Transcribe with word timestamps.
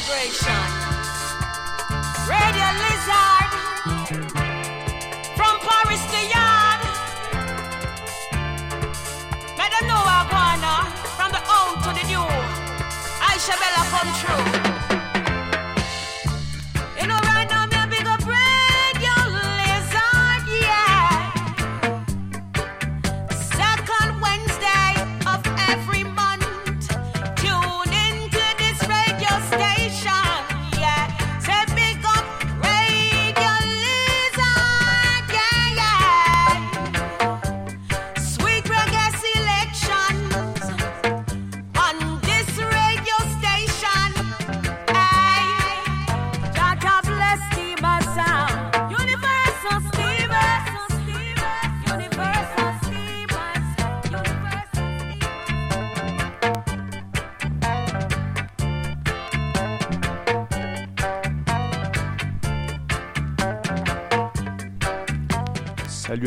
vibration. 0.00 0.66
Radio 2.28 2.68
Lizard. 2.82 3.50
From 5.36 5.54
Paris 5.60 6.02
to 6.12 6.20
Yard. 6.34 6.80
Let 9.58 9.70
them 9.72 9.88
know 9.88 10.02
our 10.14 10.26
corner. 10.28 10.78
From 11.16 11.30
the 11.32 11.42
old 11.56 11.82
to 11.84 11.90
the 11.98 12.06
new. 12.06 12.26
Aisha 13.28 13.54
Bella 13.60 13.82
come 13.90 14.10
true. 14.20 14.79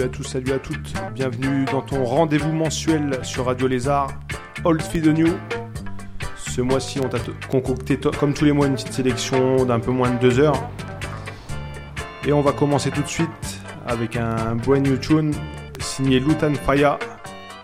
À 0.03 0.09
tous, 0.09 0.23
salut 0.23 0.51
à 0.51 0.59
toutes. 0.59 0.93
Bienvenue 1.13 1.63
dans 1.65 1.81
ton 1.81 2.03
rendez-vous 2.03 2.51
mensuel 2.51 3.19
sur 3.23 3.45
Radio 3.45 3.67
Lézard, 3.67 4.09
Old 4.65 4.81
Feed 4.81 5.07
New. 5.07 5.33
Ce 6.35 6.59
mois-ci, 6.59 6.99
on 6.99 7.07
t'a 7.07 7.19
concocté, 7.49 7.97
comme 8.19 8.33
tous 8.33 8.43
les 8.43 8.51
mois, 8.51 8.67
une 8.67 8.73
petite 8.73 8.91
sélection 8.91 9.63
d'un 9.63 9.79
peu 9.79 9.91
moins 9.91 10.11
de 10.11 10.19
deux 10.19 10.39
heures. 10.39 10.69
Et 12.27 12.33
on 12.33 12.41
va 12.41 12.51
commencer 12.51 12.91
tout 12.91 13.01
de 13.01 13.07
suite 13.07 13.61
avec 13.87 14.17
un 14.17 14.55
brand 14.55 14.85
new 14.85 14.97
tune 14.97 15.33
signé 15.79 16.19
Lutan 16.19 16.53
Faya. 16.53 16.99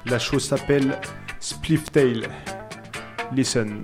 La 0.05 0.17
chose 0.17 0.47
s'appelle 0.47 0.97
Spliff 1.41 1.91
Tail. 1.91 2.25
Listen. 3.33 3.83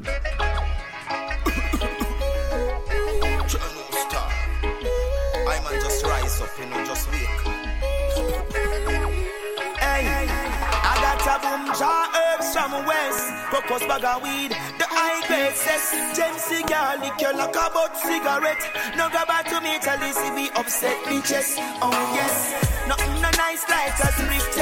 Cigar, 17.36 17.48
liquor 17.48 17.56
like 17.56 17.56
a 17.56 17.74
butt 17.74 17.98
cigarette. 17.98 18.96
No 18.98 19.10
go 19.10 19.26
back 19.26 19.46
to 19.48 19.62
me, 19.62 19.78
tell 19.80 20.00
this 20.00 20.18
we 20.36 20.50
upset 20.52 20.98
me 21.08 21.22
chest. 21.22 21.58
Oh 21.82 21.92
yes, 22.14 22.88
nothing 22.88 23.22
no 23.22 23.30
nice 23.32 23.68
like 23.70 24.00
a 24.00 24.12
split 24.14 24.55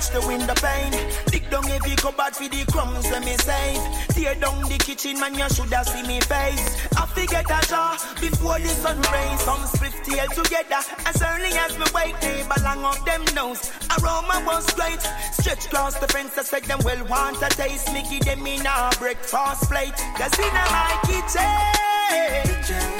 search 0.00 0.20
the 0.20 0.26
window 0.26 0.54
pane. 0.54 0.92
Dig 1.26 1.48
down 1.50 1.64
every 1.70 1.96
cupboard 1.96 2.34
for 2.34 2.48
the 2.48 2.64
crumbs 2.70 3.06
when 3.10 3.24
me 3.24 3.36
save. 3.36 3.80
Tear 4.08 4.34
down 4.36 4.62
the 4.62 4.78
kitchen, 4.78 5.18
man, 5.20 5.34
you 5.34 5.48
shoulda 5.50 5.84
see 5.84 6.02
me 6.06 6.20
face. 6.20 6.86
I 6.96 7.06
forget 7.06 7.46
a 7.50 7.60
jar 7.68 7.96
before 8.20 8.58
the 8.58 8.68
sun 8.68 9.00
rays. 9.12 9.40
Some 9.40 9.64
split 9.66 9.94
tail 10.04 10.28
together. 10.28 10.82
As 11.06 11.22
early 11.22 11.52
as 11.64 11.78
me 11.78 11.86
wake, 11.94 12.20
neighbor 12.22 12.60
long 12.62 12.84
up 12.84 13.04
them 13.04 13.24
nose. 13.34 13.70
Aroma 13.98 14.42
was 14.46 14.66
great. 14.74 15.00
Stretch 15.32 15.66
across 15.66 15.98
the 15.98 16.08
fence, 16.08 16.36
I 16.38 16.42
said 16.42 16.64
them 16.64 16.80
well 16.84 17.04
want 17.06 17.42
a 17.42 17.48
taste. 17.48 17.92
Me 17.92 18.02
give 18.08 18.24
them 18.24 18.46
in 18.46 18.66
a 18.66 18.90
breakfast 18.98 19.70
plate. 19.70 19.98
Cause 20.16 20.38
in 20.38 20.54
my 20.54 20.90
kitchen, 21.06 21.48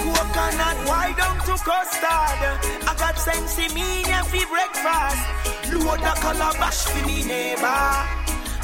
coconut, 0.02 0.76
why 0.86 1.14
don't 1.16 1.40
to 1.46 1.64
custard? 1.64 2.87
I 3.18 3.24
got 3.24 3.48
sense 3.48 3.74
me 3.74 4.04
and 4.04 4.26
for 4.26 4.46
breakfast. 4.46 5.72
Load 5.72 5.98
the 5.98 6.14
calabash 6.20 6.84
for 6.86 7.04
me 7.06 7.24
neighbor. 7.24 8.06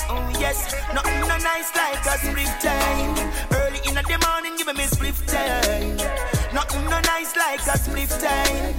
Oh 0.08 0.30
yes, 0.38 0.72
nothing 0.94 1.20
no 1.20 1.36
nice 1.38 1.74
like 1.74 2.06
a 2.06 2.18
split 2.18 2.46
time. 2.62 3.18
Early 3.50 3.80
in 3.88 3.94
the 3.94 4.18
morning, 4.26 4.56
give 4.56 4.70
me 4.76 4.84
split 4.84 5.16
time. 5.26 5.96
Nothing 6.54 6.84
no 6.84 7.00
nice 7.00 7.34
like 7.36 7.66
a 7.66 7.78
split 7.78 8.10
time. 8.10 8.74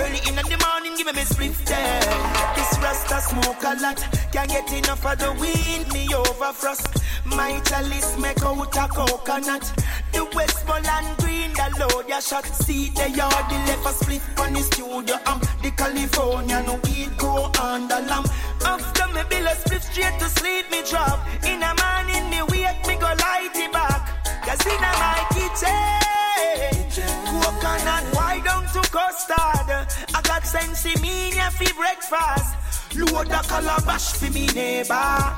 Early 0.00 0.20
in 0.28 0.36
the 0.36 0.58
morning, 0.64 0.96
give 0.96 1.14
me 1.14 1.22
split 1.24 1.54
time. 1.66 2.56
This 2.56 2.78
rasta 2.80 3.20
smoke 3.20 3.62
a 3.64 3.76
lot, 3.82 4.00
can't 4.32 4.48
get 4.48 4.72
enough 4.72 5.04
of 5.04 5.18
the 5.18 5.32
weed. 5.32 5.92
Me 5.92 6.08
over 6.14 6.52
frost. 6.54 6.88
My 7.24 7.60
chalice 7.66 8.16
make 8.18 8.42
out 8.42 8.76
a 8.76 8.88
coconut. 8.88 9.72
The 10.12 10.24
Westmoreland 10.34 11.18
green, 11.18 11.37
the 11.58 11.86
load 11.92 12.08
ya 12.08 12.20
shot. 12.20 12.46
See 12.46 12.90
the 12.90 13.10
yard, 13.10 13.44
the 13.50 13.58
left 13.66 13.86
a 13.86 13.92
split 13.92 14.22
on 14.38 14.52
the 14.52 14.60
studio. 14.60 15.16
Um, 15.26 15.40
the 15.62 15.70
California 15.76 16.62
no 16.66 16.74
weed 16.84 17.10
go 17.18 17.50
on 17.60 17.88
the 17.88 18.00
lamp. 18.08 18.28
After 18.64 19.08
me 19.14 19.22
bill 19.28 19.46
a 19.46 19.54
split 19.56 19.82
straight 19.82 20.18
to 20.20 20.28
sleep, 20.28 20.70
me 20.70 20.82
drop. 20.88 21.18
In 21.44 21.62
a 21.62 21.74
man 21.74 22.08
in 22.10 22.30
me 22.30 22.42
wake, 22.50 22.86
me 22.86 22.94
go 22.96 23.06
light 23.06 23.54
it 23.54 23.72
back. 23.72 24.02
Cause 24.46 24.64
in 24.66 24.84
a 24.88 24.92
my 25.02 25.20
kitchen, 25.34 27.02
coconut, 27.42 28.04
why 28.14 28.40
don't 28.44 28.68
to 28.74 28.82
custard? 28.90 29.68
I 30.14 30.20
got 30.22 30.46
sense 30.46 30.86
in 30.86 31.00
me 31.02 31.34
yeah, 31.34 31.50
for 31.50 31.74
breakfast. 31.74 32.54
Load 32.96 33.26
the 33.26 33.40
calabash 33.48 34.12
for 34.12 34.30
me 34.32 34.46
neighbor. 34.54 35.34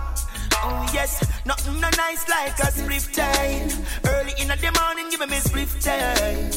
Oh 0.63 0.91
yes, 0.93 1.25
nothing 1.47 1.81
no 1.81 1.89
nice 1.97 2.29
like 2.29 2.59
a 2.59 2.71
split 2.71 3.09
time. 3.15 3.69
Early 4.05 4.33
in 4.39 4.49
the 4.49 4.71
morning, 4.81 5.09
give 5.11 5.27
me 5.29 5.37
split 5.37 5.69
time. 5.81 6.51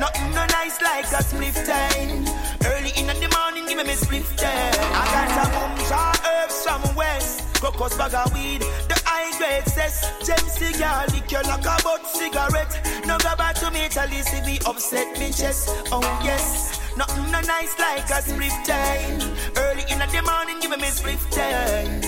Nothing 0.00 0.30
no 0.34 0.46
nice 0.46 0.80
like 0.80 1.04
a 1.12 1.22
split 1.22 1.54
time. 1.66 2.24
Early 2.64 2.92
in 2.96 3.06
the 3.06 3.28
morning, 3.36 3.66
give 3.66 3.86
me 3.86 3.94
split 3.94 4.24
time. 4.36 4.72
I 4.96 5.04
got 5.12 5.28
some 5.36 5.52
boom 5.52 5.88
jar 5.88 6.12
herbs 6.32 6.64
from 6.64 6.96
west. 6.96 7.44
Crocus 7.60 7.96
bag 7.96 8.14
of 8.14 8.32
weed, 8.32 8.62
the 8.88 9.00
high 9.04 9.36
grade 9.36 9.68
says. 9.68 10.00
Gem 10.24 10.38
cigar, 10.48 11.06
liquor 11.12 11.42
like 11.46 11.66
a 11.66 11.82
butt 11.82 12.06
cigarette. 12.06 13.04
No 13.06 13.18
go 13.18 13.36
back 13.36 13.56
to 13.56 13.70
me, 13.70 13.88
tell 13.88 14.08
you 14.08 14.22
see 14.22 14.40
me 14.42 14.58
upset 14.66 15.18
me 15.18 15.30
chest. 15.30 15.68
Oh 15.92 16.20
yes. 16.24 16.81
Nothing 16.96 17.30
no 17.30 17.40
nice 17.40 17.78
like 17.78 18.10
a 18.10 18.20
split 18.20 18.52
time. 18.66 19.20
Early 19.56 19.84
in 19.88 19.98
the 19.98 20.22
morning, 20.26 20.60
give 20.60 20.70
me 20.70 20.86
split 20.88 21.18
time. 21.30 22.00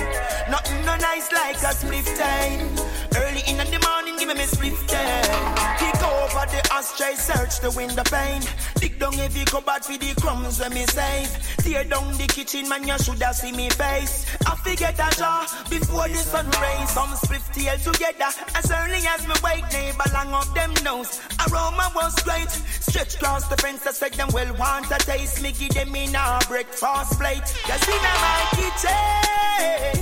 Nothing 0.50 0.84
no 0.84 0.96
nice 0.96 1.32
like 1.32 1.56
a 1.56 1.72
split 1.72 2.04
time. 2.18 2.93
Early 3.16 3.42
in 3.46 3.56
the 3.58 3.78
morning, 3.86 4.16
give 4.18 4.28
me 4.28 4.42
a 4.42 4.46
split 4.46 4.74
time. 4.88 5.78
Kick 5.78 6.02
over 6.02 6.46
the 6.50 6.60
ashtray, 6.72 7.14
search 7.14 7.60
the 7.60 7.70
window 7.70 8.02
pane. 8.04 8.42
Dig 8.76 8.98
down 8.98 9.14
every 9.20 9.44
cupboard 9.44 9.84
for 9.84 9.96
the 9.96 10.14
crumbs 10.20 10.58
when 10.60 10.74
me 10.74 10.84
save. 10.86 11.30
Tear 11.58 11.84
down 11.84 12.12
the 12.18 12.26
kitchen, 12.26 12.68
man, 12.68 12.86
you 12.86 12.98
shoulda 12.98 13.32
see 13.32 13.52
me 13.52 13.70
face. 13.70 14.26
I 14.46 14.56
forget 14.56 14.98
a 14.98 15.16
jar 15.16 15.46
before 15.70 16.08
the 16.08 16.16
sun 16.16 16.46
rays. 16.60 16.90
Some 16.90 17.14
split 17.16 17.42
tail 17.52 17.78
together. 17.78 18.30
As 18.54 18.70
early 18.70 19.00
as 19.06 19.26
me 19.28 19.34
wake, 19.42 19.72
neighbor 19.72 20.04
long 20.12 20.32
up 20.34 20.52
them 20.54 20.74
nose. 20.82 21.20
Aroma 21.46 21.90
was 21.94 22.14
great. 22.22 22.50
Stretch 22.50 23.14
across 23.14 23.46
the 23.48 23.56
fence, 23.56 23.86
I 23.86 23.92
said 23.92 24.14
them 24.14 24.28
well 24.32 24.52
want 24.56 24.90
a 24.90 24.98
taste. 24.98 25.40
Me 25.42 25.52
give 25.52 25.74
them 25.74 25.94
in 25.94 26.14
a 26.14 26.40
breakfast 26.48 27.18
plate. 27.18 27.46
Cause 27.62 27.88
in 27.88 28.02
my 28.02 28.40
kitchen, 28.58 29.98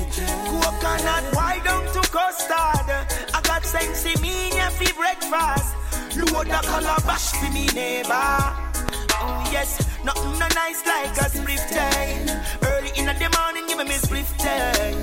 coconut, 0.61 1.25
why 1.35 1.61
don't 1.65 1.93
to 1.93 2.01
custard? 2.11 3.02
I 3.35 3.41
got 3.43 3.65
sense 3.65 4.05
in 4.05 4.21
me 4.21 4.51
for 4.51 4.95
breakfast. 4.95 5.75
Load 6.17 6.47
the 6.47 6.61
calabash 6.63 7.33
for 7.33 7.51
me 7.53 7.67
neighbor. 7.75 8.63
Oh 9.25 9.49
yes, 9.53 9.81
nothing 10.05 10.39
no 10.39 10.49
nice 10.55 10.85
like 10.87 11.17
a 11.19 11.29
split 11.31 11.63
time. 11.71 12.29
Early 12.63 12.91
in 12.97 13.07
the 13.07 13.29
morning, 13.39 13.67
give 13.69 13.79
me 13.79 13.95
split 13.95 14.27
time. 14.39 14.99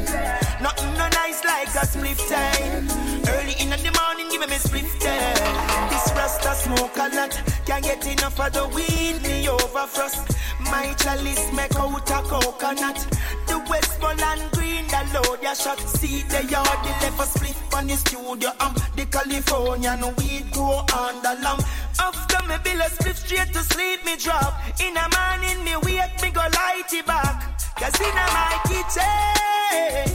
Nothing 0.62 0.94
no 0.98 1.08
nice 1.10 1.44
like 1.44 1.74
a 1.76 1.86
split 1.86 2.18
time. 2.30 2.88
Early 3.28 3.56
in 3.60 3.70
the 3.70 3.92
morning, 4.00 4.28
give 4.32 4.48
me 4.50 4.58
split 4.58 4.90
time. 5.00 5.90
This 5.90 6.12
rasta 6.16 6.54
smoke 6.56 6.98
a 6.98 7.10
lot, 7.16 7.42
can't 7.66 7.84
get 7.84 8.06
enough 8.06 8.40
of 8.40 8.54
the 8.54 8.68
weed. 8.76 9.22
Me 9.24 9.48
over 9.50 9.88
frost. 9.88 10.40
My 10.60 10.94
chalice 11.00 11.52
make 11.54 11.76
out 11.76 12.10
a 12.12 12.22
coconut. 12.22 13.08
The 13.48 13.58
West 13.70 14.00
Westmoreland 14.02 14.59
the 14.90 15.06
load 15.14 15.44
ya 15.44 15.54
shot. 15.54 15.80
See 15.80 16.24
the 16.24 16.44
yard, 16.46 16.80
the 16.82 16.90
left 17.02 17.22
a 17.22 17.26
split 17.26 17.56
on 17.76 17.86
the 17.86 17.96
studio. 17.96 18.50
Um, 18.60 18.74
the 18.96 19.06
California 19.06 19.94
weed 20.18 20.52
grow 20.52 20.82
on 20.98 21.22
the 21.22 21.38
lump. 21.44 21.62
After 22.00 22.42
me 22.48 22.56
bill 22.64 22.82
a 22.82 22.90
split 22.90 23.16
straight 23.16 23.54
to 23.54 23.60
sleep, 23.60 24.04
me 24.04 24.18
drop. 24.18 24.54
In 24.82 24.98
a 24.98 25.06
morning, 25.14 25.64
me 25.64 25.76
wake, 25.86 26.22
me 26.24 26.32
go 26.32 26.42
light 26.42 26.92
it 26.92 27.06
back. 27.06 27.38
Cause 27.78 28.02
in 28.02 28.18
a 28.18 28.26
my 28.34 28.58
kitchen, 28.66 30.10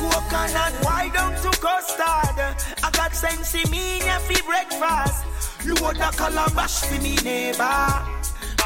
coconut, 0.00 0.72
why 0.82 1.10
don't 1.12 1.36
you 1.44 1.50
custard? 1.60 2.56
I 2.82 2.90
got 2.92 3.14
sensi 3.14 3.62
mina 3.70 4.18
for 4.20 4.42
breakfast. 4.48 5.20
Load 5.66 5.96
a 6.00 6.10
calabash 6.16 6.80
for 6.86 7.00
me 7.02 7.16
neighbor. 7.22 7.92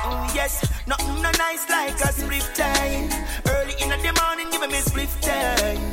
Oh 0.06 0.30
yes, 0.34 0.62
nothing 0.86 1.20
no 1.20 1.30
nice 1.32 1.68
like 1.68 2.00
a 2.00 2.12
split 2.12 2.48
time 2.54 3.10
in 3.80 3.88
the 3.88 4.20
morning, 4.20 4.50
give 4.50 4.68
me 4.68 4.78
split 4.78 5.08
time. 5.20 5.90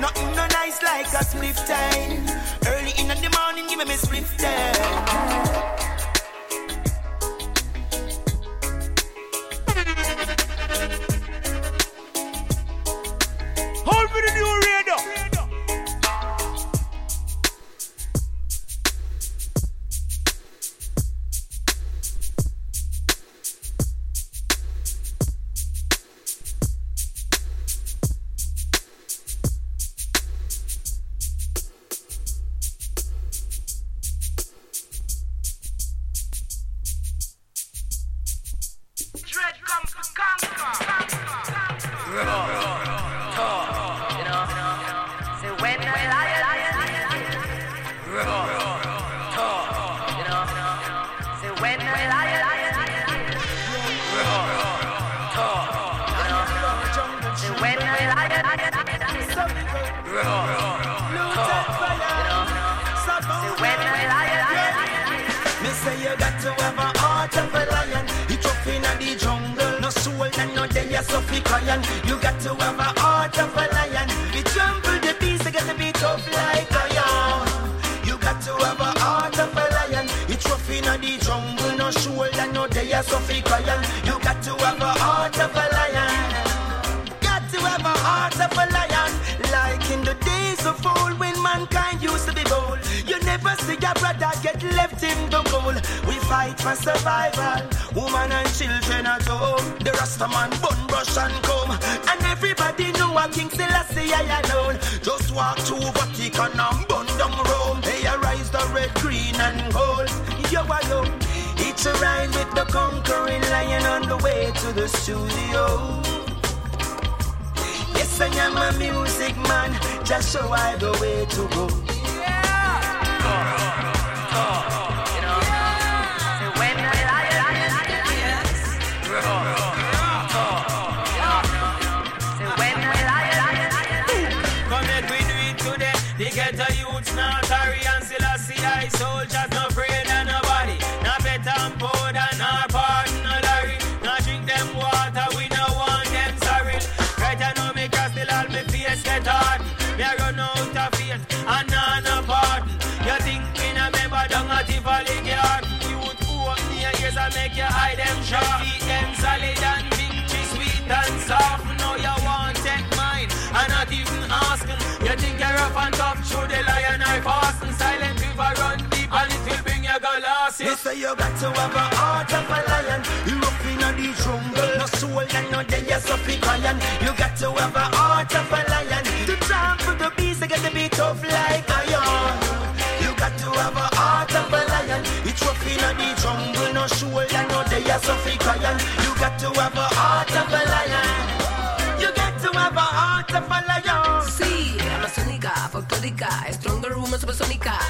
Nothing 0.00 0.30
no 0.36 0.46
nice 0.48 0.82
like 0.82 1.06
a 1.06 1.24
split 1.24 1.56
time. 1.56 2.26
Early 2.66 2.92
in 2.98 3.08
the 3.08 3.30
morning, 3.36 3.66
give 3.68 3.86
me 3.86 3.94
split 3.96 4.26
time. 4.38 5.89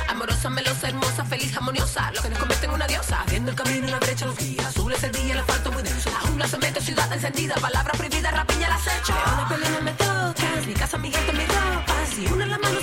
Amorosa, 0.08 0.50
melosa, 0.50 0.88
hermosa, 0.88 1.24
feliz, 1.24 1.56
armoniosa. 1.56 2.10
Lo 2.12 2.22
que 2.22 2.28
nos 2.28 2.38
convierte 2.38 2.66
en 2.66 2.72
una 2.72 2.86
diosa. 2.86 3.22
Abriendo 3.22 3.50
el 3.50 3.56
camino 3.56 3.84
en 3.86 3.90
la 3.90 3.98
brecha 3.98 4.26
los 4.26 4.36
guía. 4.36 4.70
Sube 4.70 4.94
el 5.02 5.12
día, 5.12 5.32
el 5.32 5.38
asfalto 5.40 5.72
muy 5.72 5.82
denso. 5.82 6.10
La 6.10 6.20
jungla, 6.20 6.48
ciudad 6.80 7.12
encendida. 7.12 7.54
Palabras 7.56 7.96
prohibidas, 7.96 8.32
rapiña, 8.32 8.68
las 8.68 8.86
hechas. 8.86 9.16
Leones, 9.48 9.70
no 9.70 9.80
me 9.82 9.92
tocas. 9.92 10.66
Mi 10.66 10.74
casa, 10.74 10.98
mi 10.98 11.10
gente, 11.10 11.32
mi 11.32 11.46
ropa. 11.46 11.94
Si 12.14 12.26
una 12.26 12.46
la 12.46 12.58
mano 12.58 12.79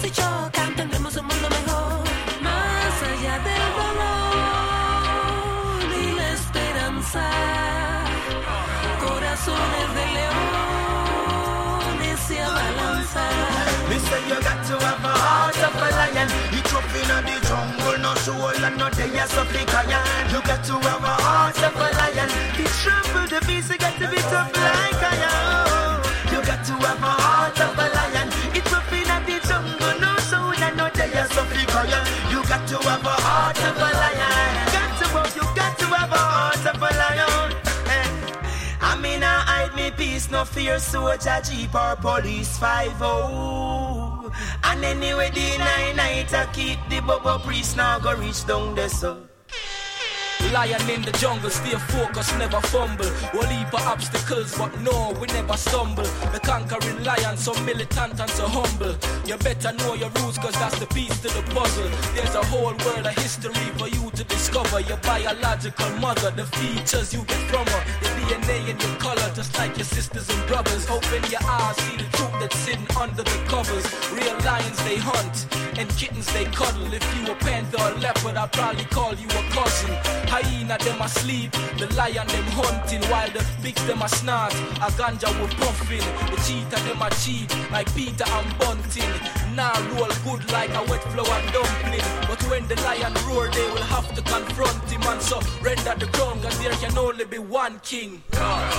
say 14.09 14.23
you 14.27 14.39
got 14.39 14.59
to 14.67 14.75
have 14.79 15.03
a 15.03 15.13
heart 15.23 15.59
of 15.67 15.75
a 15.75 15.87
lion. 15.99 16.29
He 16.51 16.59
up 16.71 16.87
in 16.95 17.07
the 17.27 17.35
jungle, 17.47 17.97
no 17.99 18.13
soul 18.23 18.55
and 18.65 18.77
no 18.77 18.87
day 18.89 19.11
as 19.19 19.35
of 19.35 19.47
the 19.51 19.61
lion. 19.73 20.03
You 20.31 20.39
got 20.47 20.63
to 20.67 20.75
have 20.87 21.03
a 21.03 21.15
heart 21.25 21.59
of 21.67 21.75
a 21.75 21.87
lion. 21.99 22.29
The 22.57 22.65
trampled 22.81 23.29
the 23.31 23.39
beast, 23.47 23.69
you 23.71 23.77
got 23.77 23.95
to 23.99 24.07
be 24.07 24.21
tough 24.31 24.51
like 24.55 25.03
iron. 25.11 25.99
You 26.31 26.39
got 26.49 26.61
to 26.67 26.73
have 26.85 27.03
a 27.03 27.13
heart 27.23 27.59
of 27.59 27.77
a 27.83 27.85
lion. 27.95 28.27
It's 28.57 28.73
up 28.73 28.91
in 28.95 29.07
the 29.27 29.37
jungle, 29.47 29.95
no 29.99 30.11
soul 30.29 30.55
and 30.55 30.77
no 30.77 30.87
day 30.89 31.11
as 31.13 31.35
of 31.35 31.47
the 31.51 31.63
lion. 31.75 32.03
You 32.31 32.39
got 32.47 32.63
to 32.71 32.77
have 32.87 33.05
a 33.05 33.15
heart 33.25 33.59
of 33.59 33.77
a 33.77 33.89
lion. 34.01 34.66
It's 40.17 40.31
no 40.31 40.45
fear 40.45 40.79
soldier, 40.79 41.39
jeep 41.47 41.75
or 41.75 41.95
police 41.95 42.57
five 42.57 42.99
o. 43.03 44.31
And 44.63 44.83
anyway, 44.83 45.29
the 45.29 45.59
nine 45.59 45.95
night 45.95 46.33
I 46.33 46.47
keep 46.53 46.79
the 46.89 47.01
bubble 47.01 47.37
priest 47.37 47.77
now 47.77 47.99
go 47.99 48.15
reach 48.15 48.43
down 48.47 48.73
the 48.73 48.89
sun. 48.89 49.29
Lion 50.51 50.89
in 50.89 51.03
the 51.03 51.11
jungle, 51.11 51.51
stay 51.51 51.77
focused, 51.93 52.35
never 52.39 52.61
fumble. 52.61 53.11
We'll 53.31 53.47
leap 53.47 53.71
obstacles, 53.73 54.57
but 54.57 54.79
no, 54.81 55.15
we 55.21 55.27
never 55.27 55.55
stumble. 55.55 56.09
The 56.33 56.39
conquering 56.39 57.03
lion, 57.03 57.37
so 57.37 57.53
militant 57.61 58.19
and 58.19 58.29
so 58.31 58.47
humble. 58.47 58.95
You 59.23 59.37
better 59.37 59.71
know 59.73 59.93
your 59.93 60.09
rules, 60.21 60.39
cause 60.39 60.53
that's 60.53 60.79
the 60.79 60.87
piece 60.87 61.19
to 61.21 61.27
the 61.27 61.43
puzzle. 61.53 61.89
There's 62.15 62.33
a 62.33 62.43
whole 62.45 62.73
world 62.85 63.05
of 63.05 63.15
history 63.17 63.53
for 63.77 63.87
you 63.87 64.06
to 64.17 64.23
discover 64.23 64.79
your 64.79 64.97
biological 64.97 65.89
mother. 66.01 66.31
The 66.31 66.45
features 66.57 67.13
you 67.13 67.23
get 67.25 67.37
from 67.51 67.67
her, 67.67 67.83
the 68.01 68.09
DNA 68.17 68.69
in 68.69 68.79
your 68.79 68.97
color, 68.97 69.29
just 69.35 69.55
like 69.59 69.77
your 69.77 69.85
sisters 69.85 70.27
and 70.27 70.47
brothers. 70.47 70.89
Open 70.89 71.21
your 71.29 71.43
eyes, 71.43 71.77
see 71.77 71.97
the 71.97 72.09
truth 72.17 72.33
that's 72.39 72.65
hidden 72.65 72.87
under 72.97 73.21
the 73.21 73.39
covers. 73.45 73.85
Real 74.11 74.35
lions 74.43 74.83
they 74.85 74.97
hunt, 74.97 75.45
and 75.77 75.87
kittens 75.97 76.25
they 76.33 76.45
cuddle. 76.45 76.91
If 76.91 77.05
you 77.15 77.31
a 77.31 77.35
panther 77.35 77.77
or 77.79 77.93
leopard, 77.99 78.37
I'd 78.37 78.51
probably 78.51 78.85
call 78.85 79.13
you 79.13 79.27
a 79.27 79.43
cousin. 79.53 79.93
Hyena 80.33 80.79
them 80.79 80.99
asleep, 80.99 81.51
the 81.77 81.85
lion 81.93 82.27
them 82.27 82.47
hunting, 82.57 83.03
while 83.11 83.29
the 83.29 83.45
pigs 83.61 83.85
them 83.85 84.01
a 84.01 84.09
snort. 84.09 84.53
A 84.81 84.89
ganja 84.97 85.29
will 85.39 85.53
puffing, 85.61 86.05
the 86.33 86.37
cheetah 86.41 86.81
them 86.87 87.01
a 87.03 87.09
cheat, 87.21 87.53
like 87.71 87.93
Peter 87.93 88.25
and 88.25 88.57
Bunting. 88.57 89.13
Now 89.55 89.73
nah, 89.73 89.97
roll 89.97 90.13
good 90.23 90.51
like 90.51 90.69
a 90.69 90.83
wet 90.89 91.03
flower 91.13 91.41
dumpling, 91.53 92.05
but 92.27 92.41
when 92.49 92.67
the 92.67 92.75
lion 92.81 93.13
roar, 93.25 93.47
they 93.49 93.67
will 93.71 93.87
have 93.93 94.06
to 94.15 94.21
confront 94.21 94.89
him 94.89 95.01
and 95.03 95.21
so 95.21 95.39
render 95.61 95.95
the 95.95 96.07
crown, 96.13 96.41
cause 96.41 96.57
there 96.59 96.73
can 96.73 96.97
only 96.97 97.25
be 97.25 97.37
one 97.37 97.79
king. 97.83 98.23
God. 98.31 98.71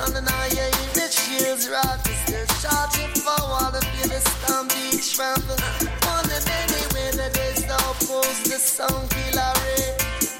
On 0.00 0.12
the 0.12 0.16
sun 0.16 0.16
and 0.16 0.28
I 0.28 0.48
hear 0.48 0.70
the 0.94 1.08
shields 1.10 1.68
rock. 1.68 2.00
Still 2.24 2.46
charging 2.62 3.12
forward 3.22 3.72
to 3.74 3.80
feel 3.92 4.08
the 4.08 4.20
stampede 4.20 5.02
trample. 5.02 5.58
Wondering 6.06 6.46
anyway 6.62 7.10
that 7.16 7.32
there's 7.34 7.62
no 7.66 7.80
pulse, 8.04 8.42
the 8.44 8.58
song 8.58 9.08
killer 9.08 9.52
ray. 9.62 9.96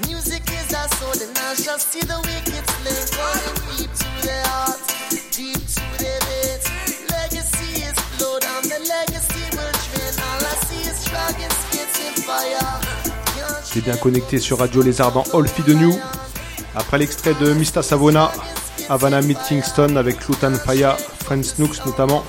Music 0.08 0.42
is 0.50 0.74
our 0.74 0.88
sword 0.96 1.20
and 1.22 1.36
I 1.38 1.54
shall 1.54 1.78
see 1.78 2.00
the 2.00 2.18
wicked 2.26 2.64
slain. 2.64 3.04
Calling 3.16 3.56
deep 3.76 3.92
to 3.92 4.10
their 4.26 4.44
hearts, 4.44 4.86
deep 5.36 5.62
to 5.76 5.84
their 6.02 6.20
veins. 6.26 6.64
Legacy 7.10 7.70
is 7.88 7.96
blood 8.18 8.44
and 8.44 8.64
the 8.72 8.80
legacy 8.88 9.44
will 9.56 9.74
drain. 9.86 10.14
All 10.26 10.42
I 10.42 10.54
see 10.66 10.82
is 10.90 10.98
dragons 11.08 11.56
spitting 11.68 12.16
fire. 12.24 12.80
T'es 13.72 13.82
bien 13.82 13.96
connecté 13.96 14.38
sur 14.38 14.58
Radio 14.58 14.80
Lézard 14.80 15.12
dans 15.12 15.24
All 15.34 15.46
Feed 15.46 15.68
New. 15.68 15.94
Après 16.74 16.98
l'extrait 16.98 17.34
de 17.34 17.52
Mista 17.52 17.82
Savona, 17.82 18.30
Havana 18.88 19.20
Meet 19.20 19.38
Kingston 19.48 19.96
avec 19.96 20.28
Lutan 20.28 20.54
Faya, 20.54 20.96
Friend 21.24 21.44
Snooks 21.44 21.84
notamment, 21.86 22.24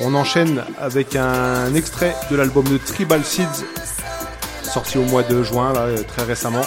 on 0.00 0.14
enchaîne 0.14 0.64
avec 0.78 1.16
un 1.16 1.74
extrait 1.74 2.14
de 2.30 2.36
l'album 2.36 2.64
de 2.64 2.78
Tribal 2.78 3.24
Seeds, 3.24 3.64
sorti 4.62 4.98
au 4.98 5.04
mois 5.04 5.22
de 5.22 5.42
juin, 5.42 5.72
très 6.06 6.24
récemment. 6.24 6.64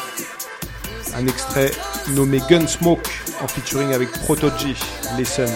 Un 1.15 1.27
extrait 1.27 1.71
nommé 2.09 2.41
Gunsmoke 2.49 3.09
en 3.41 3.47
featuring 3.47 3.93
avec 3.93 4.11
Protoji, 4.11 4.75
Listen. 5.17 5.49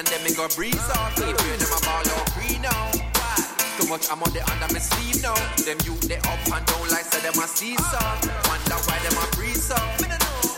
And 0.00 0.08
then 0.08 0.22
me 0.24 0.32
go 0.32 0.48
breeze 0.56 0.88
off. 0.96 1.12
Keep 1.16 1.28
you 1.28 1.54
them 1.60 1.68
a 1.68 1.78
ball 1.84 2.08
out 2.16 2.28
free 2.32 2.56
now. 2.58 2.88
Too 3.76 3.86
much 3.88 4.08
I'm 4.08 4.22
on 4.24 4.32
the 4.32 4.40
under 4.48 4.72
me 4.72 4.80
sleeve 4.80 5.20
now. 5.20 5.36
Them 5.60 5.76
you 5.84 5.92
they 6.08 6.16
up 6.24 6.40
and 6.48 6.64
down 6.64 6.86
like 6.88 7.04
say 7.04 7.20
them 7.20 7.36
a 7.36 7.44
seesaw. 7.44 8.16
Wonder 8.48 8.80
why 8.88 8.96
them 9.04 9.16
a 9.20 9.24
breeze 9.36 9.70
up. 9.70 9.84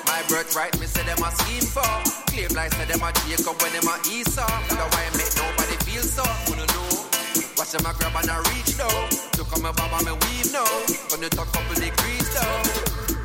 My 0.06 0.23
birthright 0.30 0.78
me 0.78 0.87
say 0.87 1.02
them 1.02 1.18
a 1.18 1.30
scheme 1.35 1.66
for. 1.66 1.92
Claim 2.30 2.54
like 2.54 2.71
say 2.71 2.87
them 2.87 3.02
a 3.02 3.11
Jacob 3.26 3.59
when 3.59 3.73
them 3.75 3.90
a 3.90 3.94
Esau. 4.06 4.47
That's 4.71 4.90
why 4.94 5.02
I 5.02 5.12
make 5.18 5.35
nobody 5.35 5.76
feel 5.82 6.06
so. 6.06 6.26
Wanna 6.47 6.66
know? 6.71 7.02
Watch 7.59 7.75
them 7.75 7.87
a 7.87 7.92
grab 7.99 8.14
and 8.23 8.30
a 8.30 8.38
reach 8.54 8.78
now. 8.78 8.94
Look 9.38 9.50
on 9.50 9.62
me 9.66 9.71
baba 9.75 9.99
me 10.06 10.14
weave 10.23 10.54
now. 10.54 10.71
Gonna 11.11 11.28
talk 11.35 11.50
couple 11.50 11.75
degrees 11.82 12.28
though. 12.30 13.22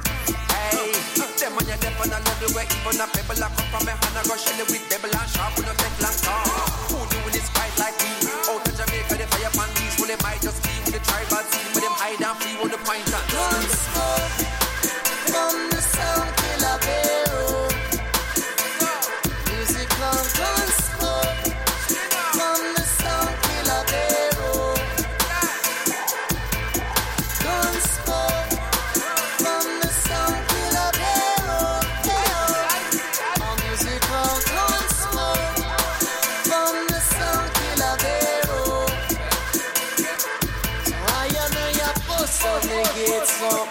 Them 1.37 1.53
on 1.57 1.67
your 1.67 1.77
dep 1.77 1.99
on 1.99 2.11
a 2.11 2.19
level 2.19 2.49
where 2.55 2.65
even 2.65 3.01
a 3.01 3.05
pebble 3.07 3.43
a 3.43 3.47
come 3.51 3.67
from 3.71 3.83
me 3.85 3.93
hand 3.93 4.17
I 4.17 4.23
go 4.23 4.35
shell 4.35 4.59
it 4.59 4.67
with 4.71 4.87
devil 4.89 5.11
and 5.11 5.29
sharp 5.29 5.57
we 5.57 5.63
no 5.67 5.73
take 5.75 5.97
long 5.99 6.17
time. 6.23 6.47
Who 6.91 6.97
doing 7.11 7.33
this 7.35 7.49
fight 7.51 7.75
like 7.79 7.97
we? 7.99 8.09
Out 8.51 8.63
of 8.63 8.73
Jamaica 8.75 9.15
the 9.19 9.27
fire 9.27 9.51
pan 9.51 9.69
they 10.07 10.15
might 10.23 10.41
just 10.41 10.63
be 10.63 10.71
with 10.85 10.93
the 10.93 10.99
tribal 11.03 11.56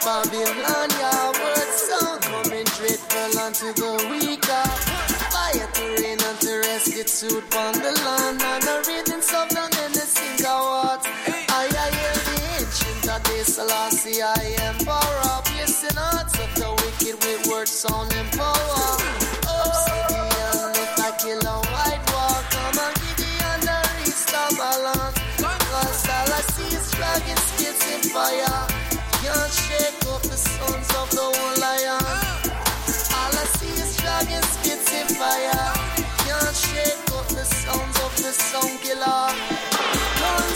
Babylon. 0.06 0.88
Your 1.02 1.34
words 1.34 1.82
sound 1.82 2.22
coming 2.22 2.64
dreadful 2.78 3.40
unto 3.42 3.74
the 3.74 3.90
weaker. 4.06 4.52
Uh. 4.54 5.10
Fire 5.34 5.66
to 5.66 5.84
rain 5.98 6.18
and 6.22 6.38
to 6.46 6.62
restitute 6.62 7.42
upon 7.42 7.74
the 7.74 7.90
land. 8.06 8.40
And 8.40 8.62
the 8.62 8.86
rhythms 8.86 9.34
of 9.34 9.48
the 9.50 9.66
men 9.74 9.90
they 9.90 10.06
sing 10.06 10.46
a 10.46 10.54
what? 10.62 11.02
I 11.50 11.66
I 11.66 11.90
hear 11.98 12.16
the 12.22 12.38
ancient 12.54 13.08
of 13.10 13.20
this 13.24 13.56
Selassie. 13.56 14.22
I 14.22 14.62
am 14.62 14.78
power 14.86 15.42
in 15.58 15.96
hearts 15.98 16.38
of 16.38 16.54
the 16.54 16.70
wicked 16.86 17.18
with 17.26 17.50
words 17.50 17.72
sound 17.72 18.14
and 18.14 18.30
power. 18.38 18.86
Obsidian, 19.42 20.70
if 20.86 21.02
I 21.02 21.10
kill 21.18 21.42
a 21.42 21.58
white 21.74 22.04
walk, 22.14 22.46
come 22.54 22.78
and 22.78 22.94
give 23.02 23.26
the 23.26 23.32
under 23.58 23.82
balance. 24.54 25.18
Cause 25.42 26.08
all 26.14 26.30
I 26.30 26.42
see 26.54 26.76
is 26.78 26.90
dragon 26.94 27.36
spits 27.42 27.82
in 27.90 28.02
fire. 28.14 28.85
Can't 29.26 29.52
shake 29.52 30.06
off 30.06 30.22
the 30.22 30.36
sons 30.36 30.88
of 30.94 31.10
the 31.10 31.26
one 31.42 31.58
lion. 31.58 31.98
All 33.18 33.34
I 33.34 33.44
see 33.58 33.74
is 33.82 33.96
dragon 33.96 34.42
spits 34.54 34.92
in 34.94 35.08
fire. 35.18 35.66
Can't 36.22 36.54
shake 36.54 37.10
up 37.10 37.26
the 37.26 37.44
sounds 37.44 37.98
of 38.06 38.16
the 38.22 38.30
sound 38.30 38.78
killer. 38.82 39.34
Don't 40.22 40.54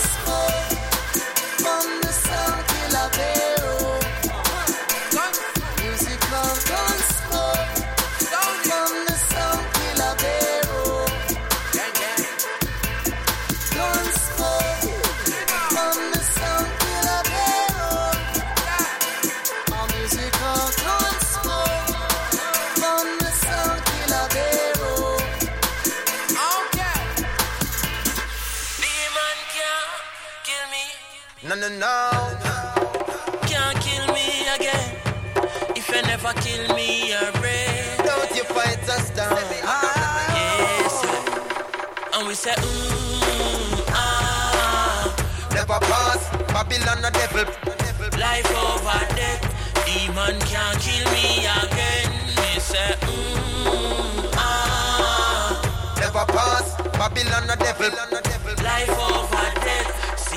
say, 42.41 42.53
ooh, 42.53 43.85
ah. 43.91 45.15
Never 45.53 45.79
pass. 45.81 46.23
Babylon 46.55 47.05
a 47.05 47.11
devil. 47.11 47.45
Life 48.19 48.51
over 48.57 49.01
death. 49.15 49.45
Demon 49.85 50.41
can't 50.49 50.79
kill 50.81 51.05
me 51.13 51.45
again. 51.45 52.11
Me 52.39 52.51
say, 52.59 52.97
ooh, 53.05 54.31
ah. 54.37 55.61
Never 56.01 56.25
pass. 56.33 56.81
Babylon 56.97 57.51
a 57.51 57.57
devil. 57.57 57.91
Life 58.65 58.89
over. 58.89 59.10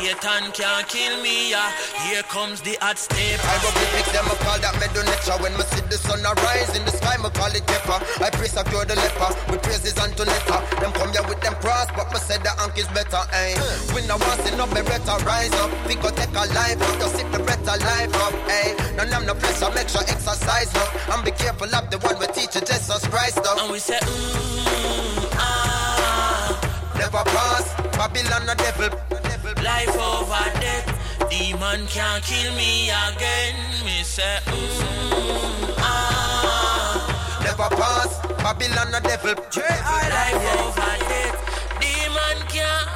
Satan 0.03 0.51
can't 0.51 0.83
kill 0.91 1.15
me, 1.23 1.51
yeah. 1.55 1.71
Here 2.03 2.23
comes 2.27 2.59
the 2.59 2.75
hot 2.83 2.99
step. 2.99 3.39
I 3.39 3.55
go 3.63 3.71
pick 3.71 4.03
them, 4.11 4.27
I 4.27 4.35
call 4.43 4.59
that 4.59 4.75
Medonetra. 4.75 5.39
When 5.39 5.55
me 5.55 5.63
see 5.71 5.79
the 5.87 5.95
sun 5.95 6.19
arise 6.19 6.75
in 6.75 6.83
the 6.83 6.91
sky, 6.91 7.15
me 7.23 7.31
call 7.31 7.47
it 7.55 7.63
Pepper. 7.63 8.03
I 8.19 8.27
praise 8.35 8.51
a 8.59 8.67
cure 8.67 8.83
the 8.83 8.99
leper, 8.99 9.31
we 9.47 9.55
praises 9.63 9.95
Antonetta. 9.95 10.59
Them 10.83 10.91
come 10.91 11.07
here 11.15 11.23
with 11.23 11.39
them 11.39 11.55
cross, 11.63 11.87
but 11.95 12.11
me 12.11 12.19
said 12.19 12.43
the 12.43 12.51
ank 12.59 12.75
is 12.75 12.91
better, 12.91 13.23
eh. 13.31 13.55
We 13.95 14.03
no 14.03 14.19
want 14.19 14.43
see 14.43 14.51
no 14.59 14.67
better 14.67 15.15
rise 15.23 15.55
up. 15.63 15.71
We 15.87 15.95
go 15.95 16.11
take 16.11 16.35
a 16.35 16.51
life 16.51 16.83
up, 16.83 16.99
just 16.99 17.15
sit 17.15 17.31
the 17.31 17.39
better 17.39 17.75
life 17.79 18.15
up, 18.27 18.35
eh. 18.51 18.75
None 18.99 19.07
of 19.07 19.23
no 19.23 19.33
pressure, 19.39 19.71
make 19.71 19.87
sure 19.87 20.03
exercise 20.03 20.67
up. 20.83 21.15
And 21.15 21.23
be 21.23 21.31
careful 21.31 21.71
of 21.71 21.87
the 21.87 21.95
one 22.03 22.19
we 22.19 22.27
teach 22.35 22.59
you 22.59 22.63
Jesus 22.67 23.07
Christ 23.07 23.39
up. 23.39 23.55
And 23.55 23.71
we 23.71 23.79
say, 23.79 24.03
ooh, 24.03 25.31
ah. 25.39 26.59
Never 26.99 27.23
pass, 27.23 27.71
Babylon 27.95 28.51
a 28.51 28.55
devil. 28.59 29.22
Life 29.43 29.99
over 29.99 30.47
death. 30.61 30.87
Demon 31.29 31.85
can't 31.87 32.23
kill 32.23 32.55
me 32.55 32.89
again. 32.89 33.55
Me 33.83 34.01
say, 34.03 34.39
ooh, 34.47 35.75
ah. 35.79 37.41
Never 37.43 37.75
pass, 37.75 38.19
Babylon 38.41 38.93
a 38.95 39.01
devil. 39.01 39.35
Life 39.35 40.47
over 40.59 40.95
death. 41.11 41.35
Demon 41.81 42.39
can't 42.47 42.89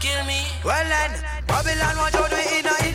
kill 0.00 0.24
me. 0.24 0.40
Well 0.64 0.88
then, 0.88 1.22
Babylon 1.46 1.96
want 1.98 2.14
to 2.14 2.28
do 2.30 2.36
in 2.58 2.66
a 2.66 2.89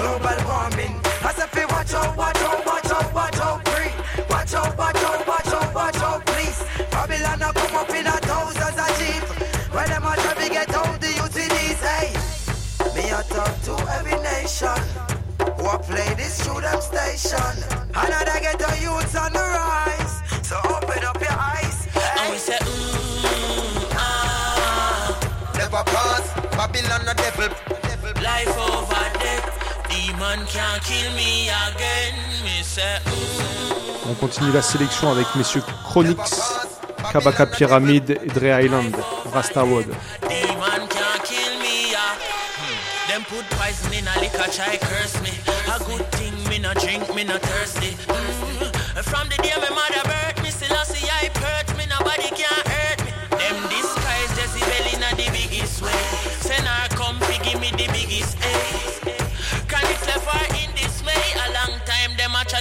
global 0.00 0.38
warming. 0.48 0.94
As 1.28 1.38
if 1.38 1.54
you 1.54 1.66
watch 1.68 1.92
out, 1.94 2.16
watch 2.16 2.42
out, 2.48 2.60
watch 2.66 2.90
out, 2.96 3.14
watch 3.14 3.40
out, 3.46 3.58
free. 3.68 3.92
Watch 4.32 4.54
out, 4.54 4.72
watch 4.78 5.02
out, 5.08 5.20
watch 5.28 5.52
out, 5.58 5.74
watch 5.74 6.00
out, 6.08 6.26
please. 6.26 6.58
Babylon 6.90 7.42
a 7.42 7.50
come 7.52 7.76
up 7.76 7.90
in 7.90 8.06
a 8.06 8.16
thousands 8.28 8.78
of 8.84 8.90
jeep. 8.98 9.24
When 9.74 9.88
them 9.92 10.04
a 10.10 10.12
try 10.22 10.34
to 10.40 10.48
get 10.56 10.74
out 10.74 11.00
the 11.00 11.10
UTDs, 11.22 11.80
hey. 11.88 12.08
Me 12.96 13.04
a 13.10 13.22
talk 13.34 13.54
to 13.66 13.74
every 13.96 14.18
nation. 14.32 14.80
Who 15.56 15.64
a 15.68 15.78
play 15.78 16.14
this 16.14 16.40
through 16.42 16.62
them 16.62 16.80
station. 16.80 17.56
And 18.00 18.14
I 18.14 18.40
get 18.40 18.58
the 18.58 18.72
youths 18.80 19.14
on 19.16 19.29
can't 30.50 30.82
kill 30.82 31.12
me 31.14 31.48
again. 31.48 32.14
Me 32.44 32.62
say, 32.62 32.98
ooh. 33.08 34.10
On 34.10 34.14
continue 34.14 34.52
la 34.52 34.62
sélection 34.62 35.12
avec 35.12 35.26
messieurs 35.36 35.62
Chronix, 35.84 36.18
Kabaka 37.12 37.46
Pyramid 37.46 38.10
et 38.10 38.26
Dre 38.26 38.64
Island, 38.64 38.96
Rastawod. 39.32 39.86
Demon 40.22 40.82
can't 40.88 41.22
kill 41.24 41.54
me, 41.62 41.92
yeah. 41.92 42.18
Them 43.08 43.22
put 43.24 43.44
poison 43.56 43.92
in 43.92 44.06
a 44.08 44.20
liquor, 44.20 44.50
try 44.50 44.76
curse 44.78 45.20
me. 45.22 45.30
A 45.72 45.78
good 45.84 46.06
thing, 46.12 46.34
me 46.48 46.58
no 46.58 46.74
drink, 46.74 47.14
me 47.14 47.24
no 47.24 47.38
thirsty. 47.38 47.94
Mm. 48.06 49.04
From 49.04 49.28
the 49.28 49.39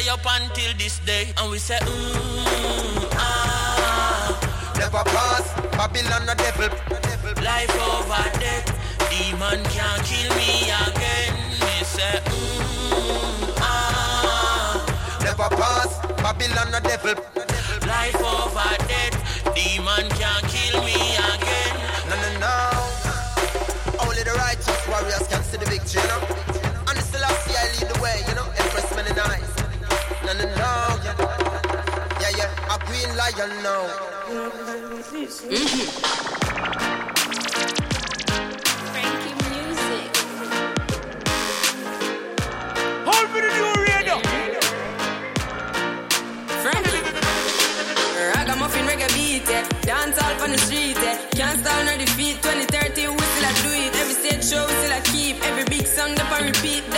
time 0.08 0.18
them 0.18 0.24
a 0.24 0.30
try 0.30 0.40
up 0.40 0.42
until 0.42 0.74
this 0.78 1.00
day, 1.00 1.34
and 1.38 1.52
we 1.52 1.58
say, 1.58 1.78
mm, 1.80 3.10
ah. 3.14 4.74
Never 4.78 5.04
pass, 5.04 5.54
Babylon 5.72 6.30
a 6.30 6.36
devil. 6.36 6.70
Life 7.44 7.76
over 7.82 8.40
death. 8.40 8.68
Demon 9.10 9.64
can't 9.66 10.04
kill 10.04 10.36
me 10.36 10.70
again. 10.70 11.34
Me 11.60 11.84
say, 11.84 12.20
ooh, 12.30 13.56
ah. 13.60 15.20
Never 15.24 15.50
pass, 15.56 16.00
Babylon 16.22 16.74
a 16.74 16.82
devil. 16.82 17.29
Lion 33.38 33.64
now. 33.64 33.88
Frankie 38.92 39.36
Music. 39.50 40.12
Hold 43.06 43.28
the 43.34 43.42
new 43.56 43.72
radio. 43.88 44.16
Frankie. 46.64 47.00
Reggae 48.88 49.10
beat, 49.14 49.50
yeah. 49.50 49.68
Dance 49.82 50.18
all 50.24 50.44
on 50.44 50.52
the 50.52 50.58
street, 50.58 50.98
yeah. 50.98 51.18
Can't 51.32 51.60
stall 51.60 51.84
nor 51.86 51.98
defeat. 51.98 52.42
2030, 52.42 53.08
we 53.08 53.18
still 53.18 53.50
a 53.50 53.54
do 53.64 53.70
it. 53.74 53.96
Every 53.96 54.14
stage 54.14 54.44
show, 54.46 54.66
we 54.66 54.74
still 54.74 54.98
a 54.98 55.02
keep. 55.02 55.46
Every 55.46 55.66
big 55.66 55.86
song, 55.86 56.16
them 56.16 56.28
a 56.32 56.46
repeat. 56.46 56.89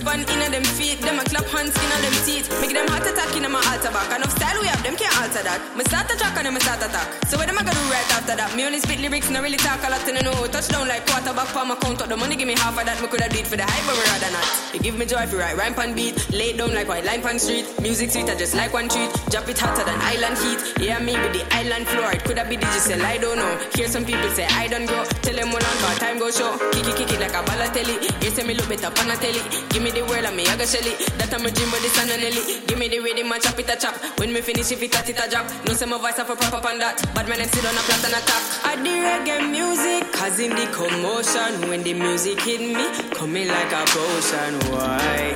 Them 0.00 0.16
respond 0.16 0.30
in 0.32 0.52
them 0.52 0.64
feet. 0.64 0.98
Them 1.00 1.18
a 1.20 1.24
clap 1.24 1.44
hands 1.52 1.76
in 1.76 1.90
them 2.00 2.16
teeth. 2.24 2.48
Make 2.60 2.72
them 2.72 2.88
heart 2.88 3.04
attack 3.04 3.36
in 3.36 3.44
my 3.44 3.60
altar 3.60 3.92
back. 3.92 4.08
Enough 4.16 4.32
style 4.32 4.56
we 4.60 4.66
have, 4.66 4.82
them 4.82 4.96
can't 4.96 5.12
alter 5.20 5.44
that. 5.44 5.60
Me 5.76 5.84
start 5.84 6.08
a 6.08 6.16
track 6.16 6.36
and 6.40 6.46
then 6.46 6.54
me 6.54 6.60
start 6.60 6.80
attack. 6.80 7.28
So 7.28 7.36
what 7.36 7.48
am 7.48 7.58
I 7.58 7.62
gonna 7.62 7.76
do 7.76 7.92
right 7.92 8.08
after 8.16 8.32
that? 8.36 8.56
Me 8.56 8.64
only 8.64 8.80
spit 8.80 9.00
lyrics, 9.00 9.28
not 9.28 9.42
really 9.42 9.60
talk 9.60 9.84
a 9.84 9.90
lot 9.92 10.08
in 10.08 10.16
know. 10.24 10.32
Touchdown 10.48 10.88
like 10.88 11.04
quarterback 11.04 11.52
for 11.52 11.64
my 11.68 11.76
count 11.76 12.00
up 12.00 12.08
the 12.08 12.16
money, 12.16 12.36
give 12.36 12.48
me 12.48 12.56
half 12.56 12.78
of 12.80 12.84
that. 12.88 12.96
Me 13.02 13.08
coulda 13.12 13.28
it 13.28 13.46
for 13.46 13.60
the 13.60 13.66
hype, 13.68 13.84
but 13.84 14.00
rather 14.08 14.32
not. 14.32 14.48
It 14.72 14.82
give 14.82 14.96
me 14.96 15.04
joy 15.04 15.20
if 15.20 15.32
you 15.32 15.38
write 15.38 15.56
rhyme 15.60 15.74
pan 15.74 15.92
beat. 15.92 16.16
Lay 16.32 16.56
down 16.56 16.72
like 16.72 16.88
white 16.88 17.04
line 17.04 17.20
pan 17.20 17.38
street. 17.38 17.68
Music 17.84 18.10
sweet, 18.10 18.28
I 18.30 18.36
just 18.40 18.56
like 18.56 18.72
one 18.72 18.88
treat. 18.88 19.12
Drop 19.28 19.48
it 19.52 19.58
hotter 19.60 19.84
than 19.84 20.00
island 20.00 20.36
heat. 20.40 20.60
Yeah, 20.80 20.96
with 21.04 21.36
the 21.36 21.44
island 21.52 21.84
floor. 21.92 22.08
It 22.16 22.24
coulda 22.24 22.48
be 22.48 22.56
digital, 22.56 23.04
I 23.04 23.18
don't 23.18 23.36
know. 23.36 23.52
Hear 23.76 23.88
some 23.88 24.04
people 24.08 24.30
say 24.32 24.48
I 24.48 24.64
don't 24.64 24.86
grow. 24.86 25.04
Tell 25.20 25.36
them 25.36 25.52
one 25.52 25.60
on 25.60 25.96
time 26.00 26.16
go 26.18 26.30
show. 26.30 26.56
Kick 26.72 26.88
it, 26.88 26.96
kick 26.96 27.12
it 27.12 27.20
like 27.20 27.36
a 27.36 27.44
balotelli. 27.44 28.00
You 28.24 28.30
say 28.30 28.48
me 28.48 28.54
look 28.54 28.68
better 28.68 28.88
telly. 29.20 29.44
Give 29.68 29.82
me 29.82 29.89
the 29.92 30.02
word 30.06 30.24
and 30.24 30.36
me 30.36 30.46
I 30.46 30.56
go 30.56 30.64
shelly. 30.64 30.94
That 31.18 31.32
I'm 31.34 31.46
a 31.46 31.50
dream 31.50 31.70
but 31.70 31.82
sun 31.94 32.10
and 32.10 32.22
Nelly. 32.22 32.62
Give 32.66 32.78
me 32.78 32.88
the 32.88 33.00
rhythm 33.00 33.32
and 33.32 33.42
chop 33.42 33.58
it 33.58 33.70
a 33.70 33.76
chop. 33.76 33.94
When 34.18 34.32
me 34.32 34.40
finish 34.40 34.70
if 34.72 34.82
it 34.82 34.94
a 34.94 35.00
it 35.10 35.18
a 35.18 35.30
drop. 35.30 35.46
No 35.66 35.74
say 35.74 35.86
my 35.86 35.98
voice 35.98 36.18
a 36.18 36.24
proper 36.24 36.60
on 36.68 36.78
that. 36.78 37.00
But 37.14 37.28
man, 37.28 37.40
I 37.40 37.46
sit 37.46 37.64
on 37.64 37.74
a 37.74 37.82
flat 37.84 38.04
and 38.04 38.16
attack. 38.18 38.42
I 38.64 38.76
the 38.76 38.94
reggae 39.04 39.50
music, 39.50 40.12
causing 40.12 40.50
the 40.50 40.66
commotion. 40.72 41.68
When 41.68 41.82
the 41.82 41.94
music 41.94 42.40
hit 42.40 42.60
me, 42.60 42.86
coming 43.14 43.48
like 43.48 43.72
a 43.72 43.84
potion. 43.88 44.52
Why? 44.70 45.32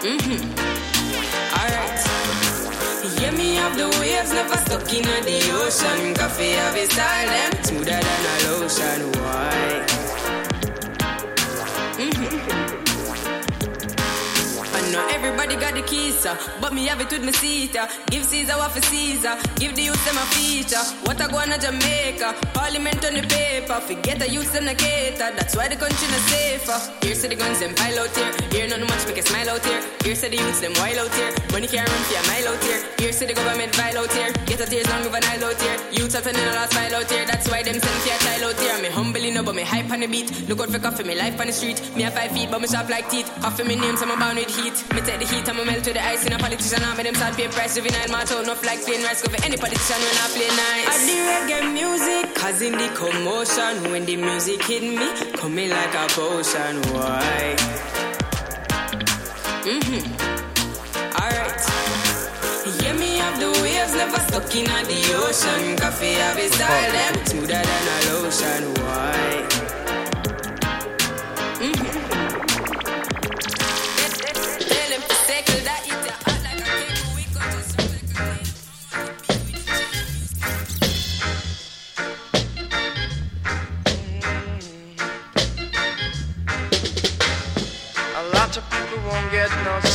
Mm-hmm. 0.00 0.40
Alright. 1.54 1.98
Yeah, 3.20 3.32
me 3.32 3.54
have 3.56 3.76
the 3.76 3.88
waves, 4.00 4.32
never 4.32 4.56
stuck 4.64 4.92
in 4.92 5.02
the 5.02 5.38
ocean. 5.60 6.14
Koffee 6.14 6.54
have 6.56 6.76
a 6.76 6.86
them 6.86 7.64
smoother 7.64 8.00
than 8.00 8.24
a 8.24 8.36
lotion. 8.48 9.12
Why? 9.20 9.89
Know 12.00 12.79
everybody 15.10 15.56
got 15.56 15.74
the 15.74 15.82
keys, 15.82 16.26
uh, 16.26 16.36
but 16.60 16.72
me 16.72 16.86
have 16.86 17.00
it 17.00 17.10
with 17.10 17.24
me 17.24 17.32
seat. 17.32 17.76
uh. 17.76 17.86
Give 18.10 18.24
Caesar 18.24 18.56
what 18.56 18.72
for 18.72 18.82
Caesar, 18.82 19.36
give 19.56 19.74
the 19.74 19.82
youth 19.82 20.04
them 20.04 20.16
a 20.16 20.24
feature. 20.34 20.84
What 21.06 21.20
I 21.20 21.28
go 21.28 21.38
on 21.38 21.52
a 21.52 21.58
Jamaica, 21.58 22.34
Parliament 22.52 23.04
on 23.04 23.14
the 23.14 23.22
paper. 23.22 23.80
Forget 23.80 24.18
the 24.18 24.28
youth 24.28 24.52
them 24.52 24.68
a 24.68 24.74
cater, 24.74 25.30
that's 25.36 25.56
why 25.56 25.68
the 25.68 25.76
country 25.76 26.08
not 26.08 26.22
safer. 26.28 26.78
Here 27.06 27.14
say 27.14 27.28
the 27.28 27.36
guns 27.36 27.60
them 27.60 27.74
pile 27.74 27.98
out 28.00 28.16
here, 28.16 28.32
here 28.50 28.68
not 28.68 28.80
much 28.80 29.06
make 29.06 29.18
a 29.18 29.22
smile 29.22 29.50
out 29.50 29.64
here. 29.64 29.82
Here 30.04 30.14
say 30.14 30.28
the 30.28 30.36
youths 30.36 30.60
them 30.60 30.72
wild 30.76 30.98
out 30.98 31.14
here, 31.14 31.32
money 31.52 31.66
can't 31.66 31.88
run 31.88 32.02
for 32.08 32.18
a 32.18 32.22
mile 32.28 32.48
out 32.52 32.62
here. 32.64 32.80
Here 32.98 33.12
say 33.12 33.26
the 33.26 33.34
government 33.34 33.74
vile 33.76 33.98
out 33.98 34.12
here, 34.12 34.32
get 34.46 34.60
a 34.60 34.66
tears 34.66 34.88
long 34.90 35.06
of 35.06 35.14
an 35.14 35.24
aisle 35.24 35.44
out 35.44 35.60
here. 35.60 35.78
Youths 35.92 36.14
at 36.14 36.26
an 36.26 36.36
in 36.36 36.48
a 36.48 36.52
last 36.52 36.74
file 36.74 36.94
out 36.94 37.10
here, 37.10 37.24
that's 37.26 37.48
why 37.48 37.62
them 37.62 37.78
send 37.78 38.00
for 38.02 38.12
a 38.14 38.18
child 38.24 38.42
out 38.54 38.60
here. 38.60 38.82
Me 38.82 38.88
humbly 38.88 39.30
no 39.30 39.42
but 39.42 39.54
me 39.54 39.62
hype 39.62 39.90
on 39.90 40.00
the 40.00 40.06
beat. 40.06 40.48
Look 40.48 40.60
out 40.60 40.70
for 40.70 40.78
Koffee, 40.78 41.06
me 41.06 41.14
life 41.14 41.38
on 41.40 41.46
the 41.46 41.52
street. 41.52 41.78
Me 41.96 42.02
have 42.02 42.14
five 42.14 42.32
feet, 42.32 42.50
but 42.50 42.60
me 42.60 42.68
sharp 42.68 42.88
like 42.88 43.08
teeth. 43.08 43.28
Koffee 43.40 43.66
me 43.66 43.76
name, 43.76 43.96
so 43.96 44.06
I'm 44.06 44.18
bound 44.18 44.38
with 44.38 44.50
heat. 44.56 44.76
Me 44.94 45.00
take 45.02 45.20
the 45.20 45.26
heat, 45.26 45.48
I'm 45.48 45.58
a 45.60 45.64
melt 45.64 45.84
to 45.84 45.92
the 45.92 46.04
ice. 46.04 46.26
In 46.26 46.32
a 46.32 46.38
politician, 46.38 46.82
I'm 46.82 46.96
them 46.96 47.14
sad 47.14 47.34
pay 47.36 47.46
price. 47.48 47.76
If 47.76 47.84
you 47.84 47.92
nine 47.92 48.10
my 48.10 48.24
tone, 48.24 48.42
enough 48.44 48.64
like 48.64 48.82
plain 48.82 49.02
rice. 49.02 49.22
Go 49.22 49.30
for 49.30 49.44
any 49.44 49.56
politician 49.56 50.00
when 50.02 50.16
I 50.18 50.26
play 50.34 50.50
nice. 50.50 50.88
I 50.90 51.06
do 51.06 51.14
reggae 51.30 51.72
music, 51.72 52.34
cause 52.34 52.60
in 52.60 52.72
the 52.72 52.88
commotion, 52.98 53.92
when 53.92 54.04
the 54.04 54.16
music 54.16 54.62
hit 54.64 54.82
me, 54.82 54.98
coming 55.36 55.70
like 55.70 55.94
a 55.94 56.06
potion. 56.10 56.82
Why? 56.90 57.56
Mm-hmm. 59.62 60.02
Alright. 61.22 61.62
Yeah, 62.82 62.94
me 62.94 63.18
have 63.18 63.38
the 63.38 63.50
waves, 63.62 63.94
never 63.94 64.18
stuck 64.26 64.54
in 64.56 64.64
the 64.64 64.98
ocean. 65.22 65.76
Koffee 65.76 66.14
have 66.14 66.36
a 66.36 66.48
style, 66.50 66.92
them 66.92 67.26
smoother 67.26 67.62
than 67.62 67.86
a 67.94 68.12
lotion. 68.12 68.74
Why? 68.82 69.59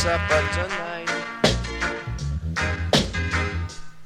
Supper 0.06 0.44
tonight. 0.54 1.10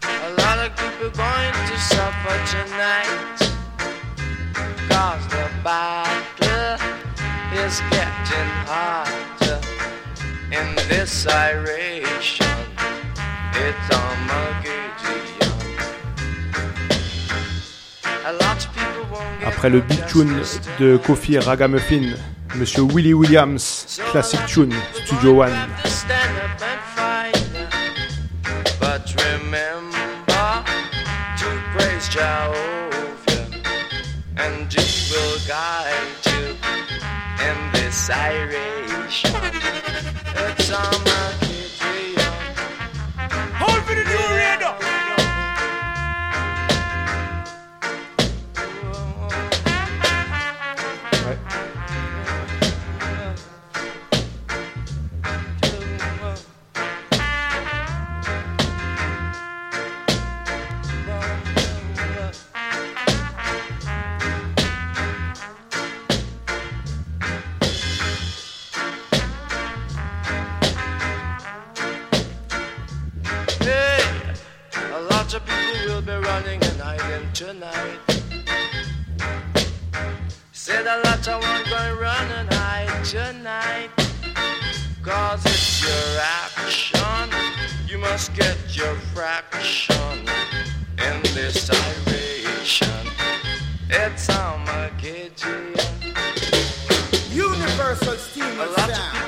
A 0.03 0.31
lot 0.41 0.59
of 0.65 0.71
people 0.81 1.11
going 1.11 1.55
to 1.69 1.77
suffer 1.79 2.37
tonight. 2.57 3.39
Cause 4.89 5.25
the 5.29 5.47
battle 5.63 6.81
is 7.53 7.81
getting 7.91 8.51
hotter 8.71 9.61
in 10.51 10.75
this 10.89 11.27
iration. 11.27 12.47
It's 13.53 13.95
Armageddon. 13.95 14.80
Après 19.61 19.69
le 19.69 19.83
big 19.83 20.07
tune 20.07 20.41
de 20.79 20.97
Kofi 20.97 21.39
Ragamuffin, 21.39 22.15
Monsieur 22.57 22.81
Willie 22.81 23.13
Williams, 23.13 24.01
classic 24.11 24.41
tune, 24.47 24.73
Studio 25.05 25.43
One. 25.43 25.53
stand 25.85 26.39
up 26.39 26.63
and 40.73 41.00
will 76.01 76.21
be 76.21 76.27
running 76.27 76.63
and 76.63 76.81
hiding 76.81 77.33
tonight. 77.33 77.99
Said 80.53 80.87
a 80.87 81.01
lot 81.05 81.27
of 81.29 81.43
one 81.43 81.65
going 81.69 81.99
run 81.99 82.31
and 82.33 82.53
hide 82.53 83.05
tonight. 83.05 83.91
Cause 85.03 85.45
it's 85.45 85.83
your 85.83 86.21
action. 86.21 87.29
You 87.87 87.99
must 87.99 88.35
get 88.35 88.57
your 88.71 88.95
fraction 89.15 90.19
in 90.99 91.23
this 91.35 91.71
iration. 91.71 93.07
It's 93.91 94.29
Armageddon. 94.31 95.75
Universal 97.31 98.17
steam 98.17 98.59
lot 98.59 98.91
of 98.91 99.20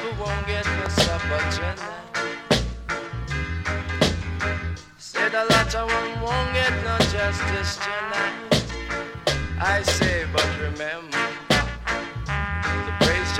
Said 5.32 5.46
a 5.46 5.52
lot 5.52 5.74
of 5.74 5.88
them 5.88 6.20
won't 6.20 6.52
get 6.52 6.72
no 6.84 6.98
justice 7.10 7.78
tonight. 7.78 8.64
I 9.58 9.80
say, 9.82 10.26
but 10.30 10.46
remember 10.60 11.16
to 12.26 12.92
praise 13.00 13.32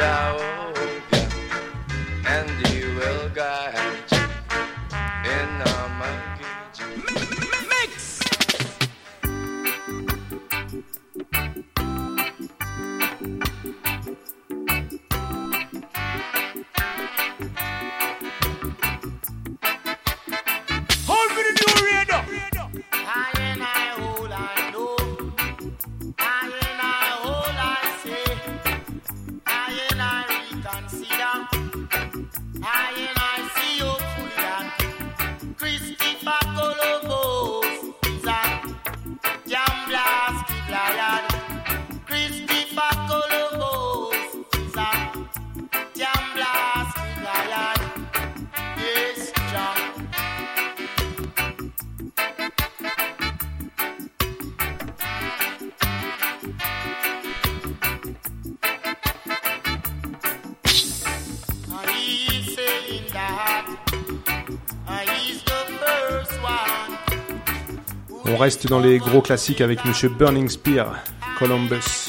reste 68.42 68.66
dans 68.66 68.80
les 68.80 68.98
gros 68.98 69.20
classiques 69.20 69.60
avec 69.60 69.84
Monsieur 69.84 70.08
Burning 70.08 70.48
Spear, 70.48 70.96
Columbus. 71.38 72.01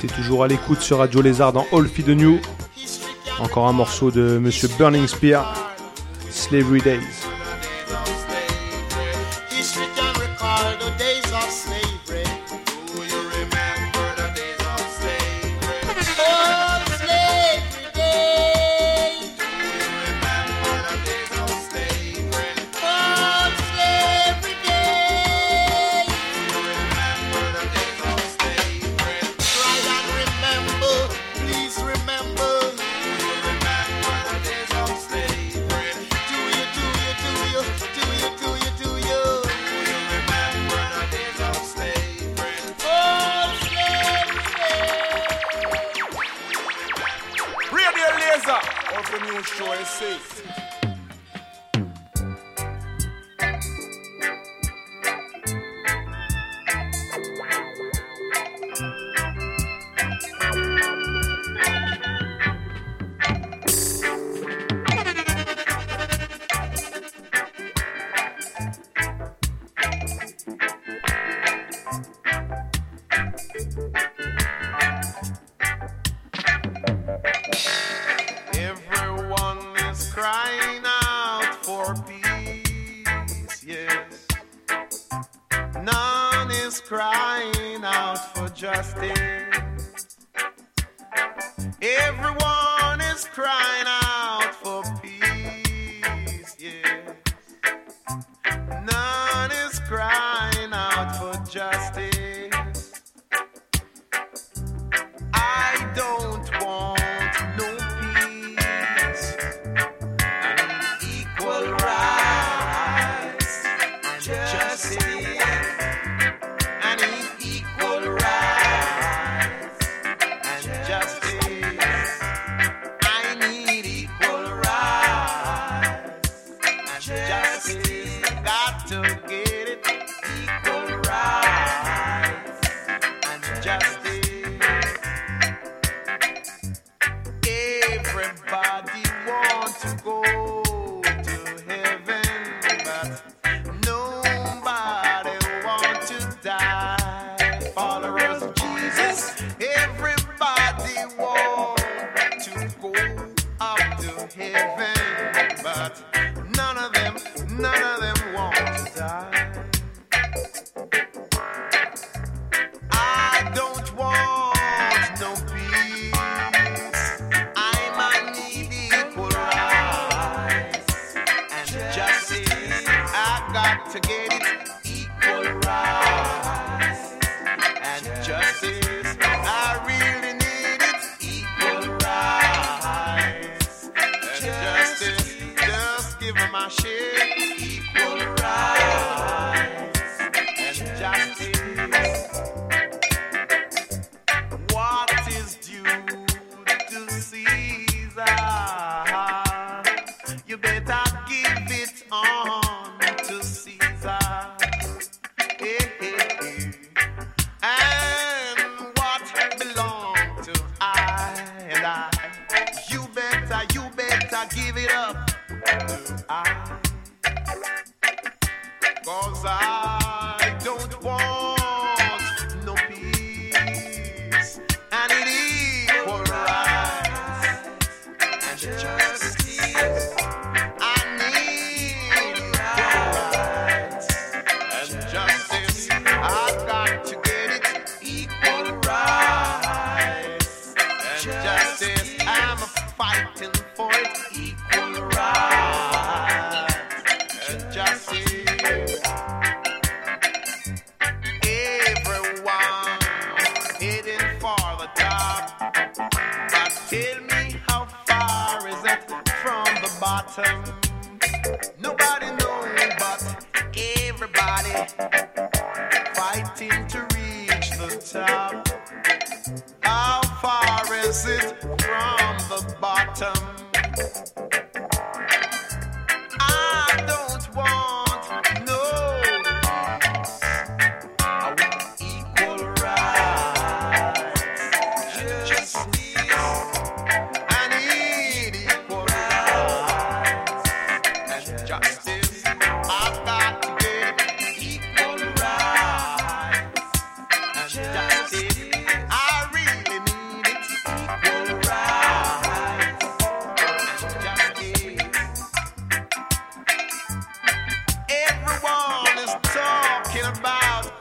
T'es 0.00 0.06
toujours 0.08 0.44
à 0.44 0.48
l'écoute 0.48 0.80
sur 0.82 0.98
Radio 0.98 1.22
Lézard 1.22 1.54
dans 1.54 1.66
All 1.72 1.88
Feed 1.88 2.06
the 2.06 2.08
New. 2.10 2.40
Encore 3.38 3.66
un 3.66 3.72
morceau 3.72 4.10
de 4.10 4.38
Monsieur 4.38 4.68
Burning 4.78 5.06
Spear, 5.06 5.54
Slavery 6.30 6.82
Days. 6.82 7.25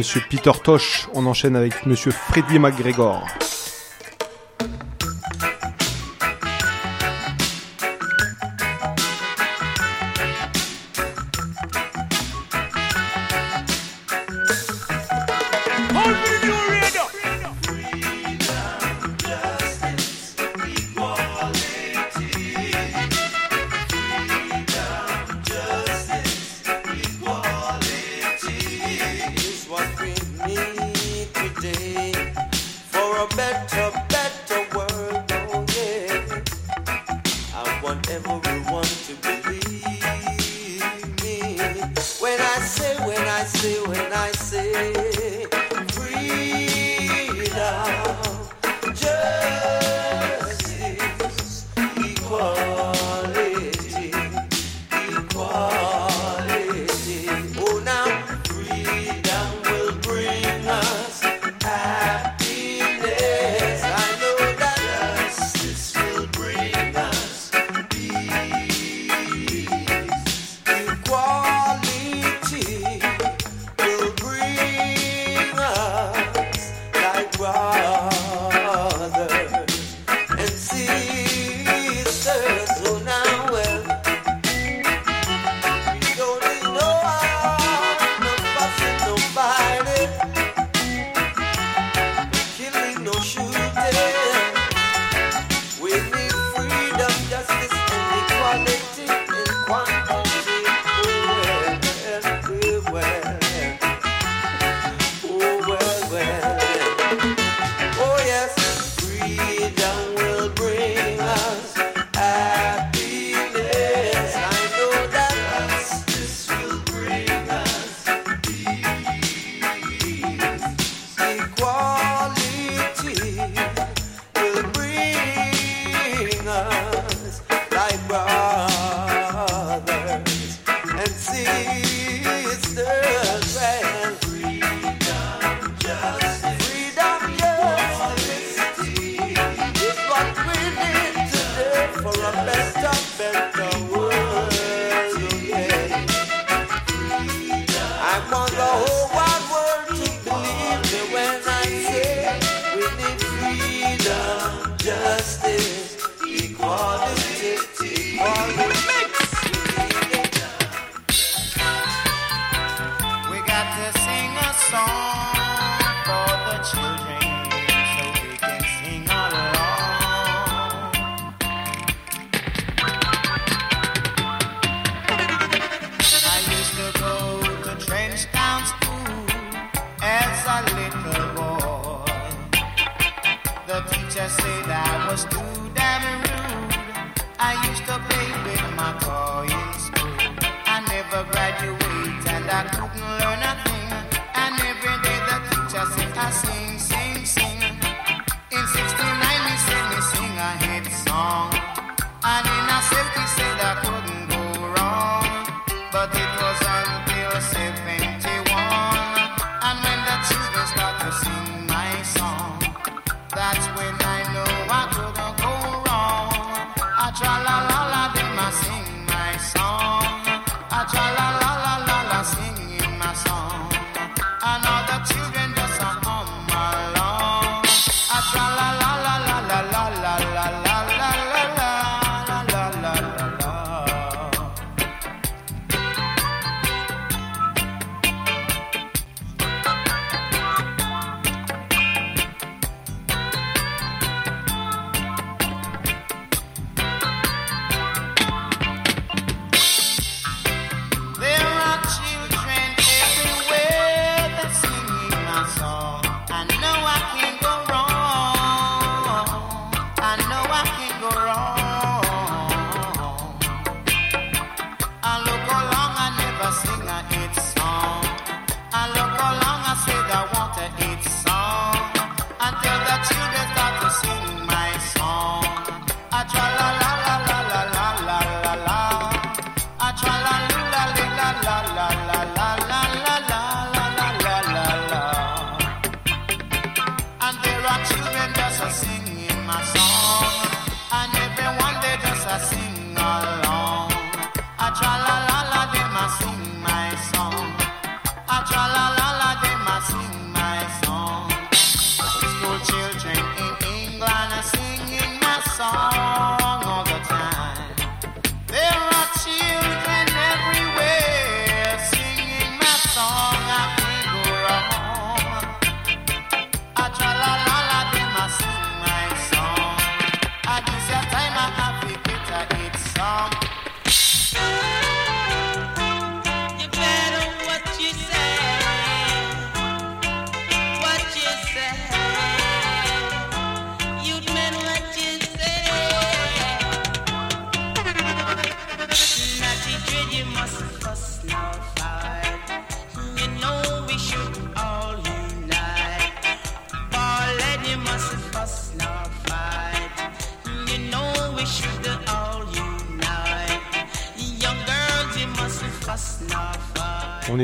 monsieur 0.00 0.22
Peter 0.30 0.52
Tosh. 0.64 1.08
On 1.12 1.26
enchaîne 1.26 1.56
avec 1.56 1.84
monsieur 1.84 2.10
Freddy 2.10 2.58
McGregor. 2.58 3.22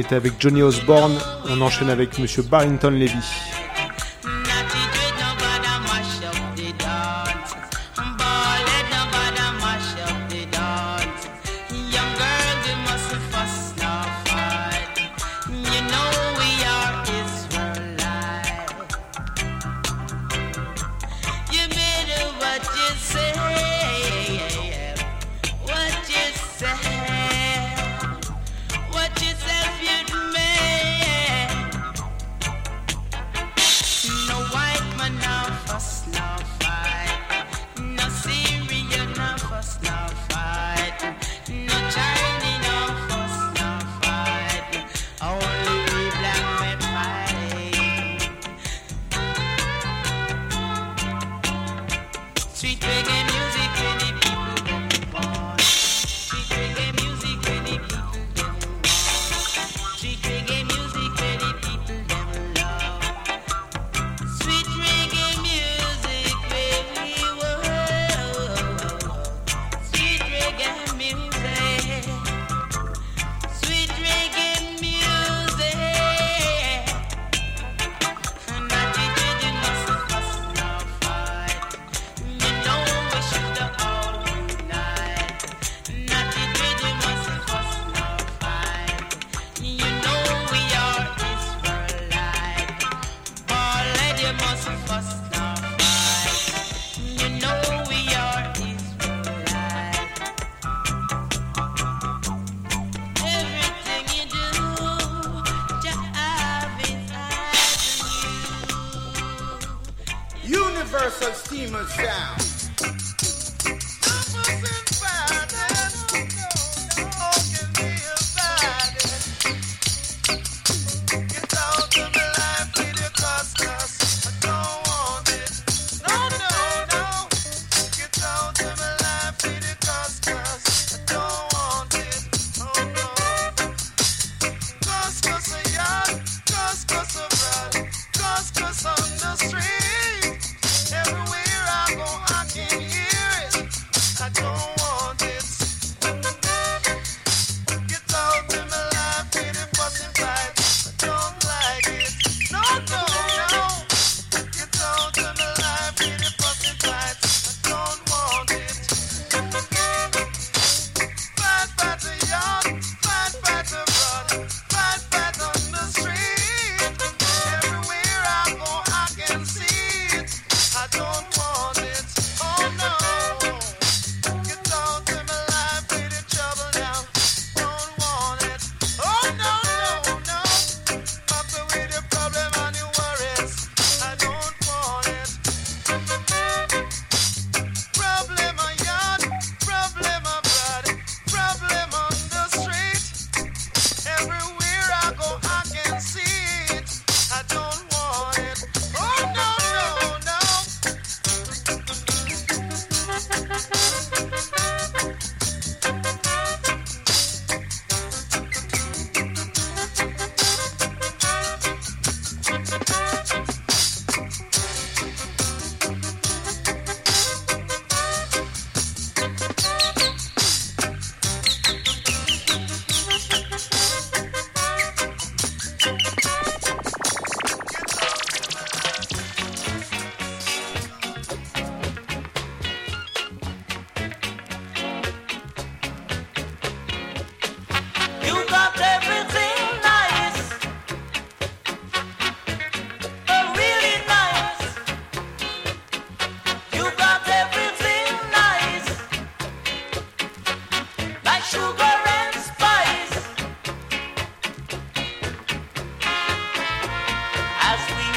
était 0.06 0.14
avec 0.14 0.34
Johnny 0.38 0.62
Osborne. 0.62 1.18
On 1.50 1.60
enchaîne 1.60 1.90
avec 1.90 2.18
Monsieur 2.20 2.42
Barrington 2.42 2.90
Levy. 2.90 3.55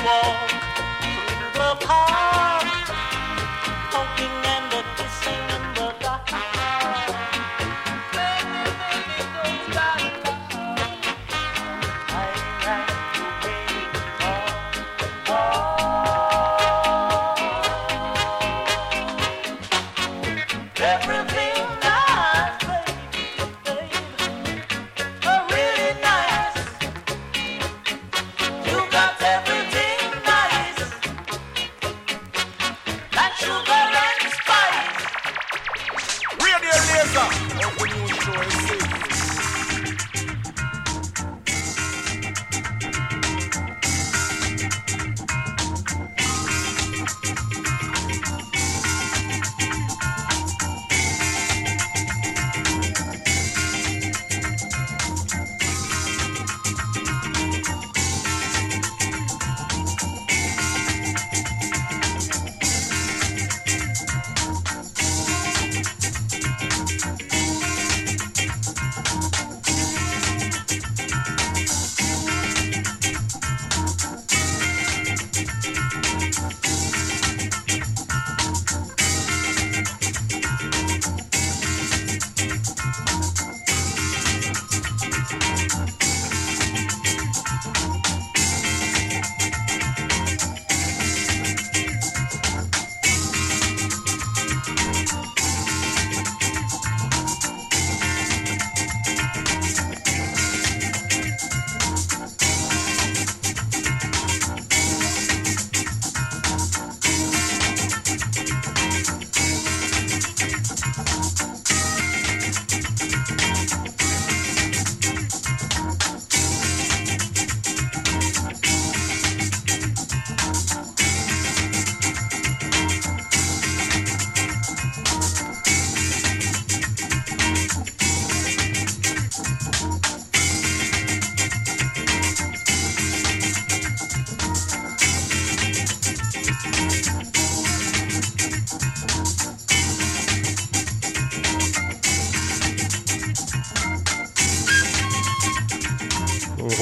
Walk 0.05 0.49
through 1.01 1.53
the 1.53 1.85
park, 1.85 2.28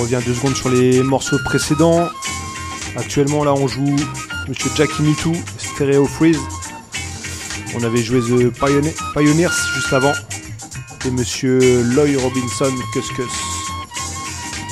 deux 0.07 0.33
secondes 0.33 0.55
sur 0.55 0.69
les 0.69 1.03
morceaux 1.03 1.37
précédents. 1.43 2.07
Actuellement, 2.95 3.43
là, 3.43 3.53
on 3.53 3.67
joue 3.67 3.95
Monsieur 4.47 4.69
Jackie 4.75 5.01
Mitou, 5.01 5.35
Stereo 5.57 6.05
Freeze. 6.05 6.39
On 7.75 7.83
avait 7.83 8.01
joué 8.01 8.21
The 8.21 8.49
Pioneer- 8.57 8.93
Pioneers 9.13 9.49
juste 9.75 9.91
avant. 9.93 10.13
Et 11.05 11.11
monsieur 11.11 11.83
Loy 11.93 12.15
Robinson, 12.17 12.71
Cus 12.93 13.01
Cus. 13.15 13.23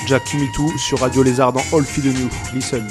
Jack 0.07 0.33
Me 0.36 0.45
Too 0.55 0.71
sur 0.77 0.99
Radio 0.99 1.21
Lézard 1.23 1.51
dans 1.53 1.63
All 1.73 1.83
Feed 1.83 2.05
New. 2.05 2.29
Listen. 2.53 2.88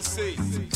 New 0.00 0.69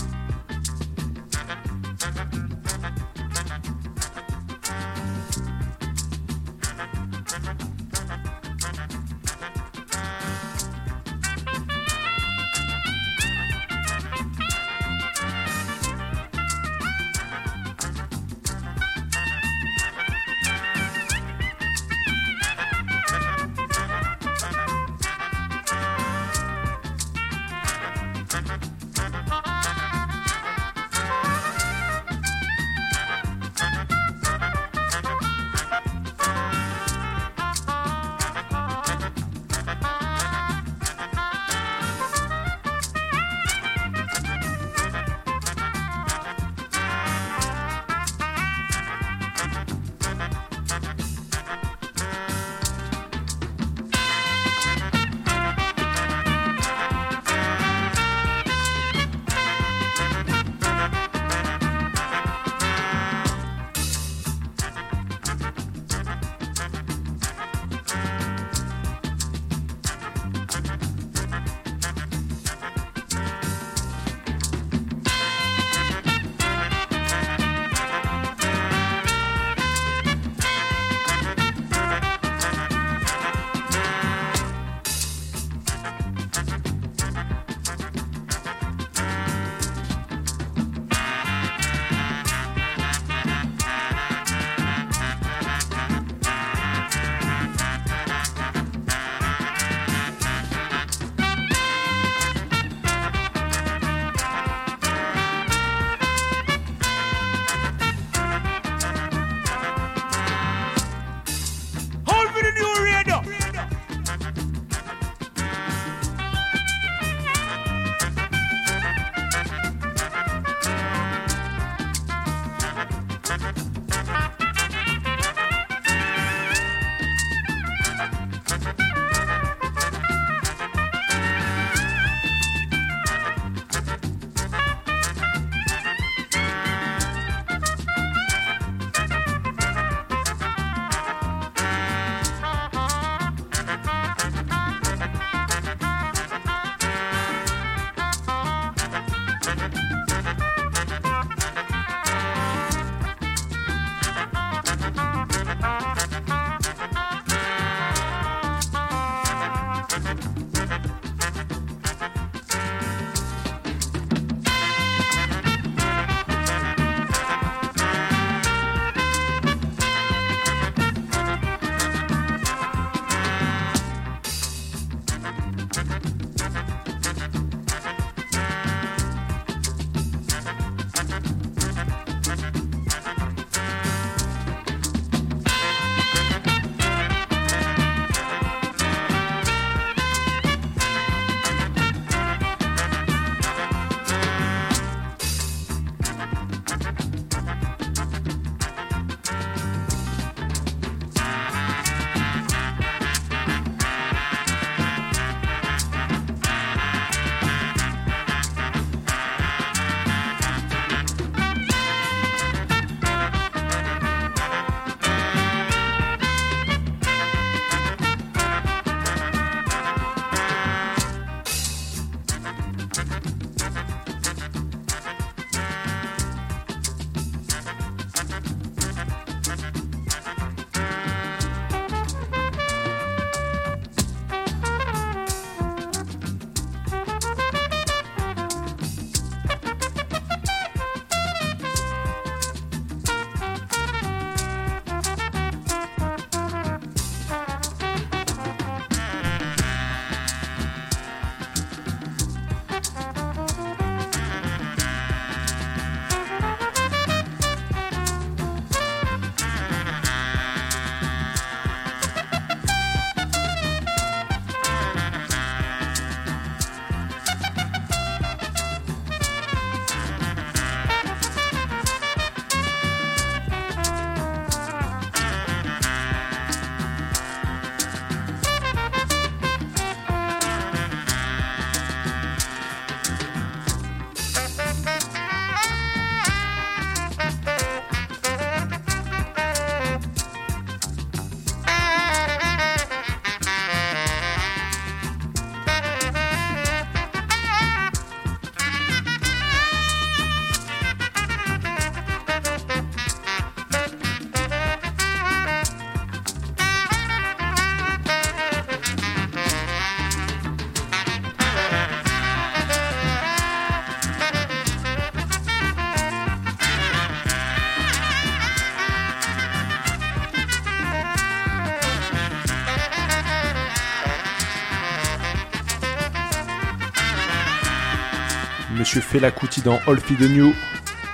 Fela 329.00 329.30
Kuti 329.30 329.60
dans 329.62 329.78
All 329.86 329.98
Feed 329.98 330.18
the 330.18 330.28
New, 330.28 330.52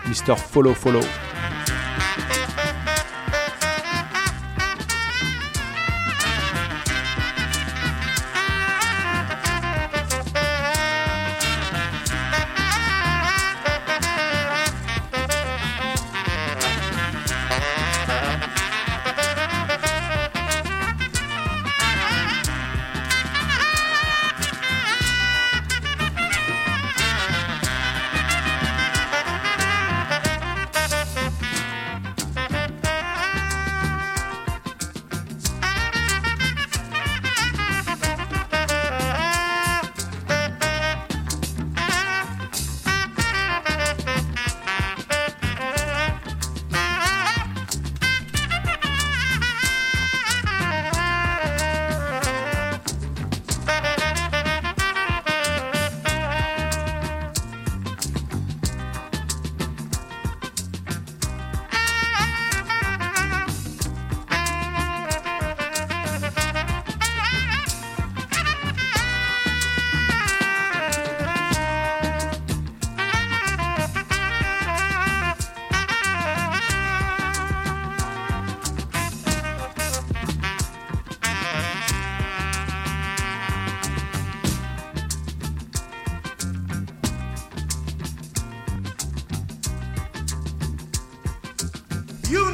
Mr. 0.07 0.37
Follow 0.37 0.75
Follow. 0.75 1.01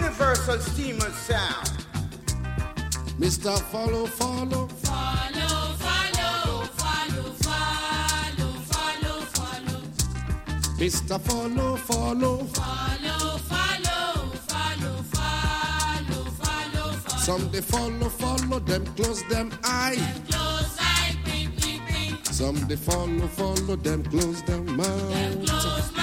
Universal 0.07 0.61
Steamer 0.61 1.11
Sound. 1.11 1.85
Mr. 3.19 3.59
Follow, 3.73 4.07
follow. 4.07 4.69
Follow, 4.69 5.75
follow, 5.83 6.65
follow, 6.79 7.33
follow, 7.43 8.53
follow, 8.71 9.21
follow. 9.35 9.81
Mr. 10.79 11.21
Follow, 11.21 11.77
follow. 11.77 12.45
Follow, 12.45 13.39
follow, 13.51 14.31
follow, 14.47 15.03
follow, 15.11 16.25
follow, 16.39 16.93
follow. 16.93 17.19
Some 17.19 17.51
they 17.51 17.61
follow, 17.61 18.09
follow 18.09 18.61
them, 18.61 18.87
close 18.95 19.25
them 19.25 19.51
eye. 19.65 19.97
Close 20.31 20.77
eye, 20.79 21.17
blink, 21.25 21.61
blink, 21.61 21.83
blink. 21.89 22.27
Some 22.27 22.55
they 22.69 22.77
follow, 22.77 23.27
follow 23.27 23.75
them, 23.75 24.05
close 24.05 24.41
them 24.43 24.77
mouth. 24.77 25.47
Close 25.49 25.96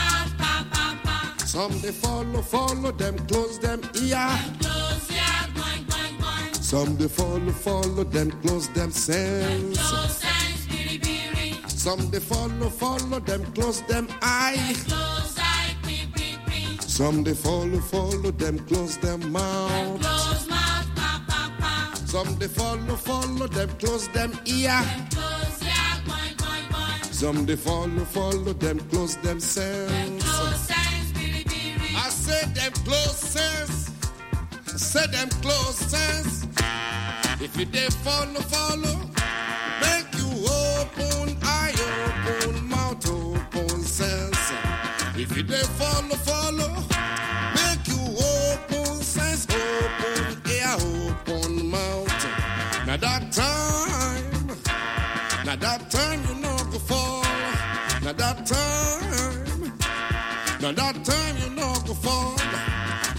Some 1.53 1.79
they 1.81 1.91
follow, 1.91 2.41
follow 2.41 2.91
them, 2.91 3.15
close 3.27 3.59
them 3.59 3.79
ear. 4.01 4.27
Close 4.59 5.11
ear, 5.11 5.21
boing, 5.53 5.85
boing, 5.85 6.17
boing. 6.17 6.55
Some 6.55 6.97
they 6.97 7.07
follow, 7.07 7.51
follow 7.51 8.03
them, 8.03 8.31
close 8.41 8.69
them 8.69 8.89
sense. 8.89 9.77
Close 9.77 10.17
sense, 10.17 10.65
biri, 10.65 10.97
biri. 10.99 11.69
Some 11.69 12.09
they 12.09 12.19
follow, 12.19 12.69
follow 12.71 13.19
them, 13.19 13.45
close 13.53 13.81
them 13.81 14.07
eye. 14.23 14.73
Close 14.87 15.37
eye, 15.37 15.75
blink, 15.83 16.15
blink, 16.15 16.39
blink. 16.47 16.81
Some 16.81 17.23
they 17.23 17.35
follow, 17.35 17.79
follow 17.81 18.31
them, 18.31 18.57
close 18.65 18.97
them 18.97 19.31
mouth. 19.31 20.01
Close 20.01 20.49
mouth, 20.49 20.87
pa, 20.95 21.23
pa, 21.27 21.51
pa. 21.59 21.93
Some 22.07 22.35
they 22.39 22.47
follow, 22.47 22.95
follow 22.95 23.45
them, 23.45 23.69
close 23.77 24.07
them 24.07 24.31
ear. 24.47 24.81
Close 25.11 25.61
ear, 25.61 26.01
boing, 26.07 26.35
boing, 26.35 26.67
boing. 26.73 27.13
Some 27.13 27.45
they 27.45 27.55
follow, 27.55 28.05
follow 28.05 28.53
them, 28.53 28.79
close 28.89 29.17
them 29.17 29.39
sense. 29.39 29.51
Close 29.51 29.51
sense, 29.53 29.91
biri, 29.91 30.09
biri. 30.09 30.12
Them 32.53 32.71
close 32.85 33.17
sense. 33.17 33.89
I 34.95 35.07
them 35.07 35.29
close 35.41 35.75
sense. 35.75 36.45
If 37.41 37.57
you 37.57 37.65
they 37.65 37.87
follow, 38.05 38.41
follow, 38.41 38.99
make 39.81 40.07
you 40.13 40.29
open 40.47 41.35
eye, 41.41 41.73
open 42.05 42.69
mouth, 42.69 43.09
open 43.09 43.81
sense. 43.81 44.51
If 45.15 45.35
you 45.35 45.43
they 45.43 45.63
follow, 45.63 46.15
follow, 46.15 46.73
make 47.55 47.87
you 47.87 48.01
open 48.37 49.01
sense, 49.01 49.47
open 49.49 50.41
ear, 50.51 50.75
open 51.09 51.69
mouth. 51.69 52.25
Now 52.85 52.97
that 52.97 53.31
time, 53.31 54.47
now 55.45 55.55
that 55.55 55.89
time 55.89 56.21
you 56.27 56.35
know 56.41 56.57
go 56.71 56.79
fall. 56.79 57.23
Now 58.03 58.13
that 58.13 58.45
time. 58.45 59.73
Now 60.61 60.71
that 60.71 61.03
time 61.03 61.42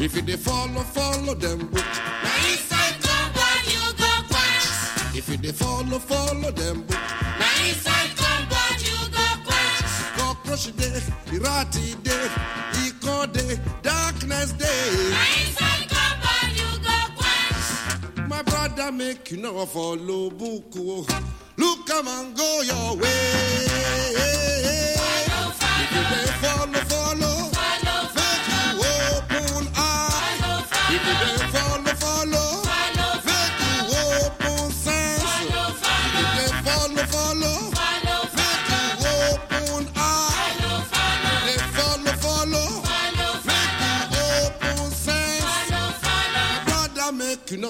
If 0.05 0.15
you 0.17 0.23
dey 0.23 0.37
follow, 0.37 0.83
follow 0.83 1.35
them 1.35 1.67
book. 1.69 1.83
Now 2.23 2.51
inside 2.51 2.97
compound 3.03 3.67
you 3.73 3.81
go 3.97 4.13
quench. 4.29 5.17
If 5.17 5.29
you 5.31 5.37
dey 5.39 5.53
follow, 5.53 5.99
follow 5.99 6.51
them 6.51 6.83
book. 6.83 7.01
Now 7.41 7.67
inside 7.67 8.11
compound 8.17 8.81
you 8.87 8.99
go 9.17 9.27
quench. 9.47 9.93
Cockroach 10.19 10.77
day, 10.77 11.01
irati 11.35 12.03
day, 12.03 12.29
eco 12.87 13.27
day, 13.27 13.59
darkness 13.83 14.53
day. 14.53 14.91
Now 15.11 15.27
inside 15.41 15.89
compound 15.89 16.53
you 16.61 16.71
go 16.87 16.99
quench. 17.17 18.29
My 18.29 18.43
brother 18.43 18.93
make 18.93 19.31
you 19.31 19.39
know 19.39 19.65
follow 19.67 20.29
book. 20.31 20.65
oh. 20.77 21.07
Look 21.57 21.87
come 21.87 22.09
and 22.09 22.37
go 22.37 22.61
your 22.63 22.97
way. 22.97 23.35
Follow, 24.99 25.53
If 25.81 25.91
you 25.95 26.03
dey 26.11 26.33
follow, 26.43 26.81
follow, 26.93 27.51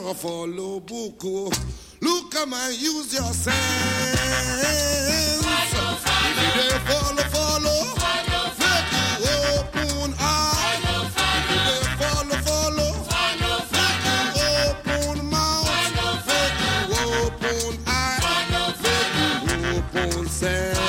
not 0.02 0.16
follow 0.16 0.80
book. 0.80 1.20
oh. 1.24 1.50
Look 2.00 2.32
come 2.32 2.52
and 2.52 2.74
use 2.74 3.14
your 3.14 3.32
sense. 3.32 3.54
Follow, 5.44 5.96
If 6.56 6.72
you 6.72 6.78
follow, 6.80 7.22
follow. 7.30 7.94
follow, 20.44 20.83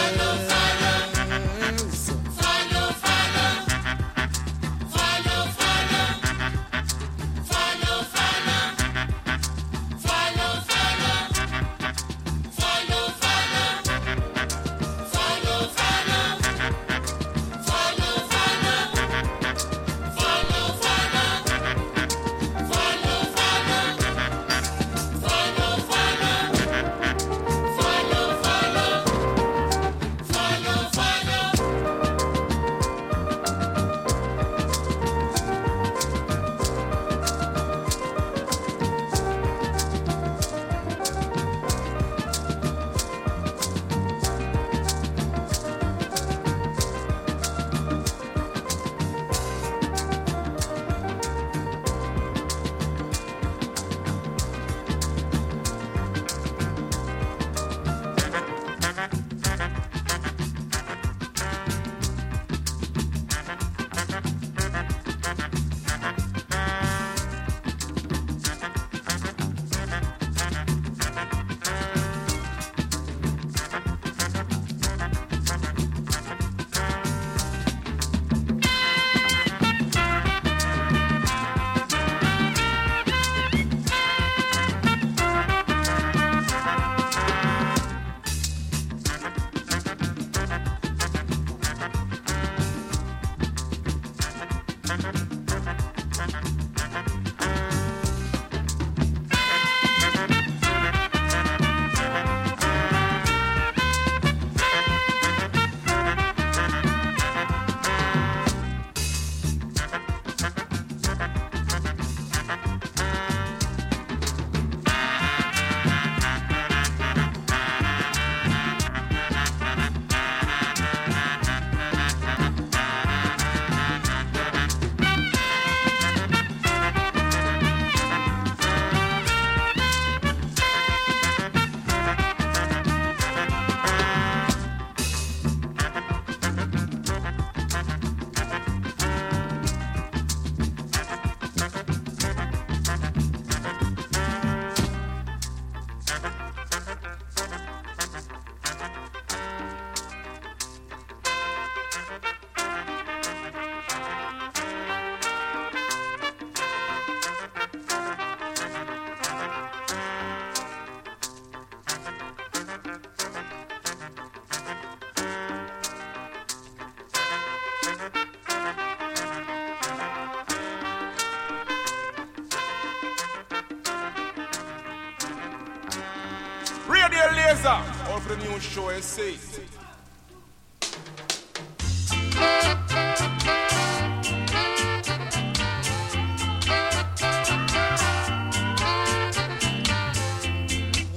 Teresa, 177.55 177.81
or 178.11 178.19
the 178.21 178.35
new 178.37 178.59
show 178.59 178.89
essay. 178.89 179.35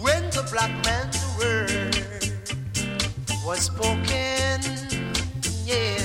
When 0.00 0.30
the 0.30 0.48
black 0.52 0.70
man's 0.84 1.18
word 1.38 1.96
was 3.44 3.60
spoken, 3.62 4.60
yeah, 5.64 5.98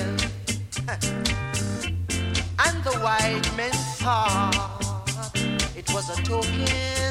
and 2.66 2.82
the 2.82 2.98
white 3.02 3.56
man 3.56 3.72
thought 3.98 5.30
it 5.76 5.88
was 5.92 6.10
a 6.10 6.22
token. 6.22 7.03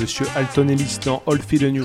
Monsieur 0.00 0.26
Alton 0.36 0.68
Ellis 0.68 0.98
dans 1.04 1.22
All 1.26 1.40
Feel 1.40 1.70
New. 1.70 1.84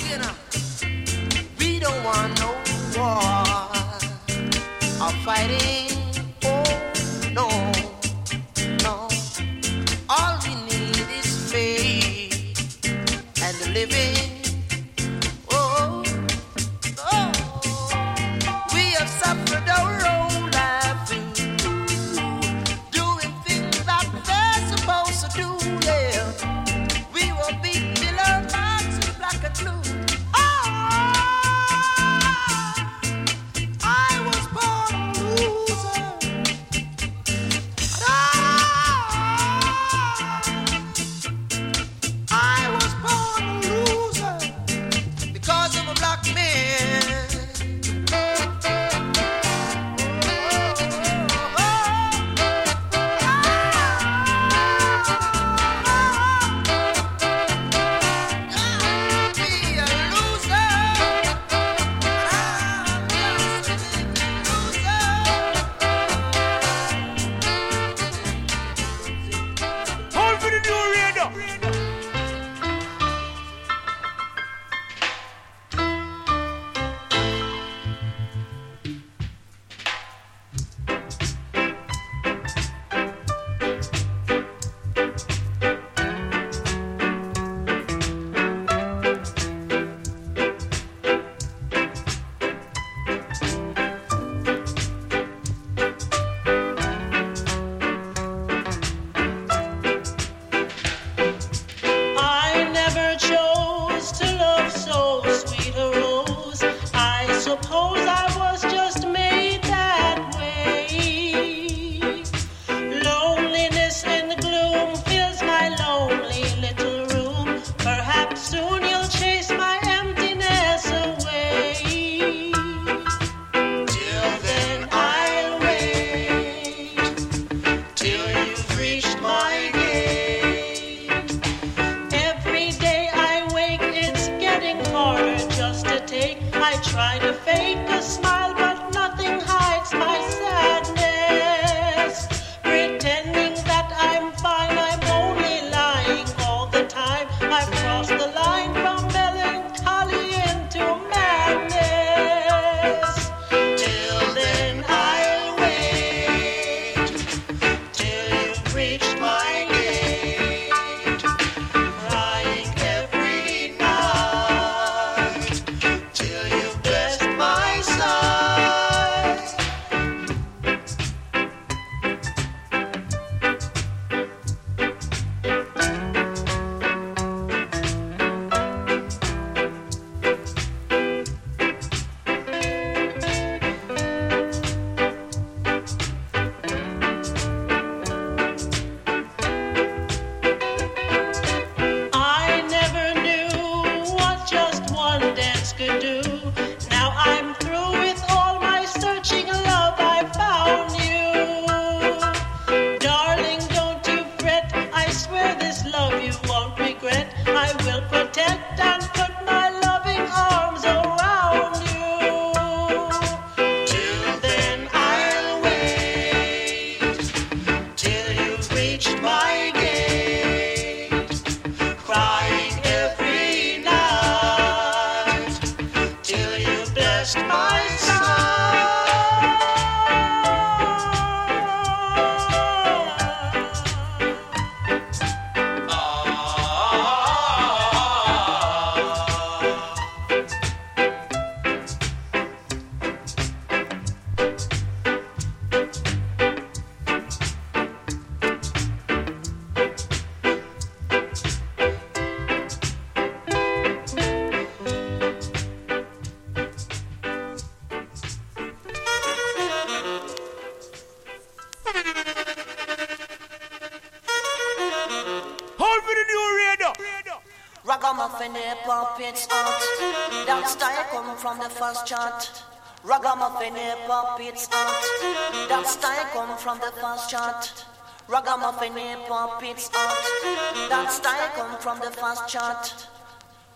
First 271.79 272.05
chart. 272.07 272.63
Ragamuffin 273.05 273.73
hip 273.73 273.99
hop, 274.05 274.37
it's 274.41 274.67
out. 274.73 275.69
That 275.69 275.87
style 275.87 276.25
come 276.33 276.57
from 276.57 276.77
the 276.79 276.91
first 276.99 277.29
chart. 277.29 277.85
Ragamuffin 278.27 278.97
hip 278.97 279.19
hop, 279.29 279.63
it's 279.63 279.89
out. 279.95 280.89
That 280.89 281.07
style 281.09 281.49
come 281.55 281.79
from 281.79 281.99
the 281.99 282.11
first 282.11 282.49
chart. 282.49 283.07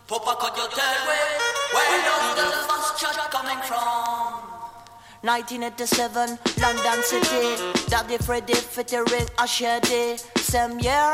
Papa, 0.10 0.36
could 0.38 0.58
you 0.58 0.68
tell 0.76 1.00
me 1.08 1.20
where 1.72 2.04
does 2.04 2.36
the 2.36 2.50
first 2.68 3.00
chart 3.00 3.32
coming 3.32 3.64
from? 3.64 4.52
1987, 5.24 6.38
London 6.60 7.04
City. 7.04 7.56
Daddy 7.88 8.18
Freddy 8.18 8.56
featuring 8.56 9.30
Asher 9.40 9.80
D. 9.80 10.18
Same 10.36 10.78
year, 10.80 11.14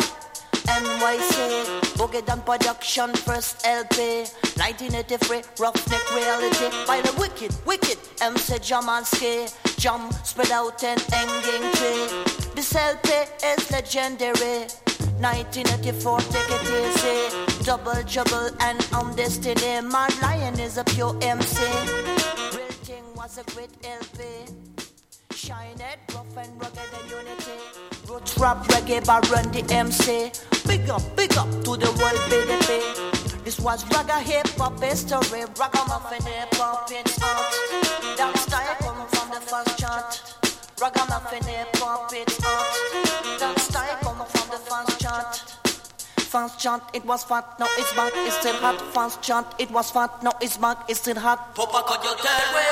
NYC. 0.65 1.78
Boogie 1.99 2.25
Down 2.25 2.41
Production, 2.43 3.13
first 3.13 3.67
LP. 3.67 4.23
1983, 4.55 5.43
Roughneck 5.59 6.15
Reality. 6.15 6.69
By 6.87 7.01
the 7.01 7.13
wicked, 7.19 7.53
wicked 7.65 7.97
MC 8.21 8.53
Jamalski. 8.53 9.51
Jump, 9.77 10.13
spread 10.23 10.49
out 10.51 10.81
and 10.81 11.01
hanging 11.11 11.69
tree. 11.73 12.07
This 12.55 12.73
LP 12.73 13.09
is 13.43 13.69
legendary. 13.69 14.71
1984, 15.19 16.19
take 16.31 16.47
it 16.47 16.63
easy. 16.79 17.65
Double 17.65 18.01
trouble 18.07 18.47
and 18.61 18.79
on 18.93 19.13
destiny. 19.17 19.81
Mad 19.81 20.15
Lion 20.21 20.57
is 20.57 20.77
a 20.77 20.85
pure 20.85 21.13
MC. 21.21 21.61
Real 22.55 22.75
thing 22.87 23.03
was 23.13 23.37
a 23.39 23.43
great 23.51 23.75
LP. 23.83 24.23
Shine 25.35 25.81
it, 25.81 25.99
rough 26.15 26.37
and 26.37 26.61
rugged 26.61 26.79
and 27.01 27.08
rap 28.39 28.57
reggae 28.67 29.05
by 29.05 29.19
Run 29.31 29.51
the 29.51 29.63
MC. 29.73 30.31
Big 30.65 30.89
up, 30.89 31.03
big 31.15 31.35
up 31.37 31.49
to 31.65 31.75
the 31.75 31.91
world 31.99 32.21
BDP. 32.31 33.43
This 33.43 33.59
was 33.59 33.83
ragga 33.85 34.19
hip 34.21 34.47
hop 34.57 34.81
history. 34.81 35.43
Ragamuffin 35.59 36.23
hip 36.23 36.53
hop 36.55 36.89
it's 36.91 37.21
out. 37.21 37.51
That 38.17 38.37
style 38.37 38.75
come 38.79 39.07
from 39.07 39.29
the 39.29 39.41
first 39.41 39.77
chart. 39.77 40.21
Ragamuffin 40.81 41.43
hip 41.43 41.75
hop 41.75 42.11
it's 42.13 42.39
out. 42.45 43.39
That 43.39 43.59
style 43.59 43.97
come 44.01 44.25
from 44.25 44.49
the 44.49 44.57
first 44.57 44.99
chart. 45.01 45.55
Fast 46.29 46.59
chant, 46.59 46.83
it 46.93 47.03
was 47.05 47.23
fat, 47.23 47.59
now 47.59 47.65
it's 47.79 47.91
back, 47.93 48.13
it's 48.15 48.37
still 48.37 48.53
hot. 48.57 48.79
Fast 48.93 49.21
chant, 49.23 49.47
it 49.57 49.71
was 49.71 49.89
fat, 49.89 50.11
now 50.21 50.31
it's 50.39 50.57
back, 50.57 50.87
it's 50.87 50.99
still 50.99 51.17
hot. 51.17 51.55
Papa, 51.55 51.81
could 51.87 52.03
you 52.03 52.15
tell 52.21 52.53
me 52.53 52.69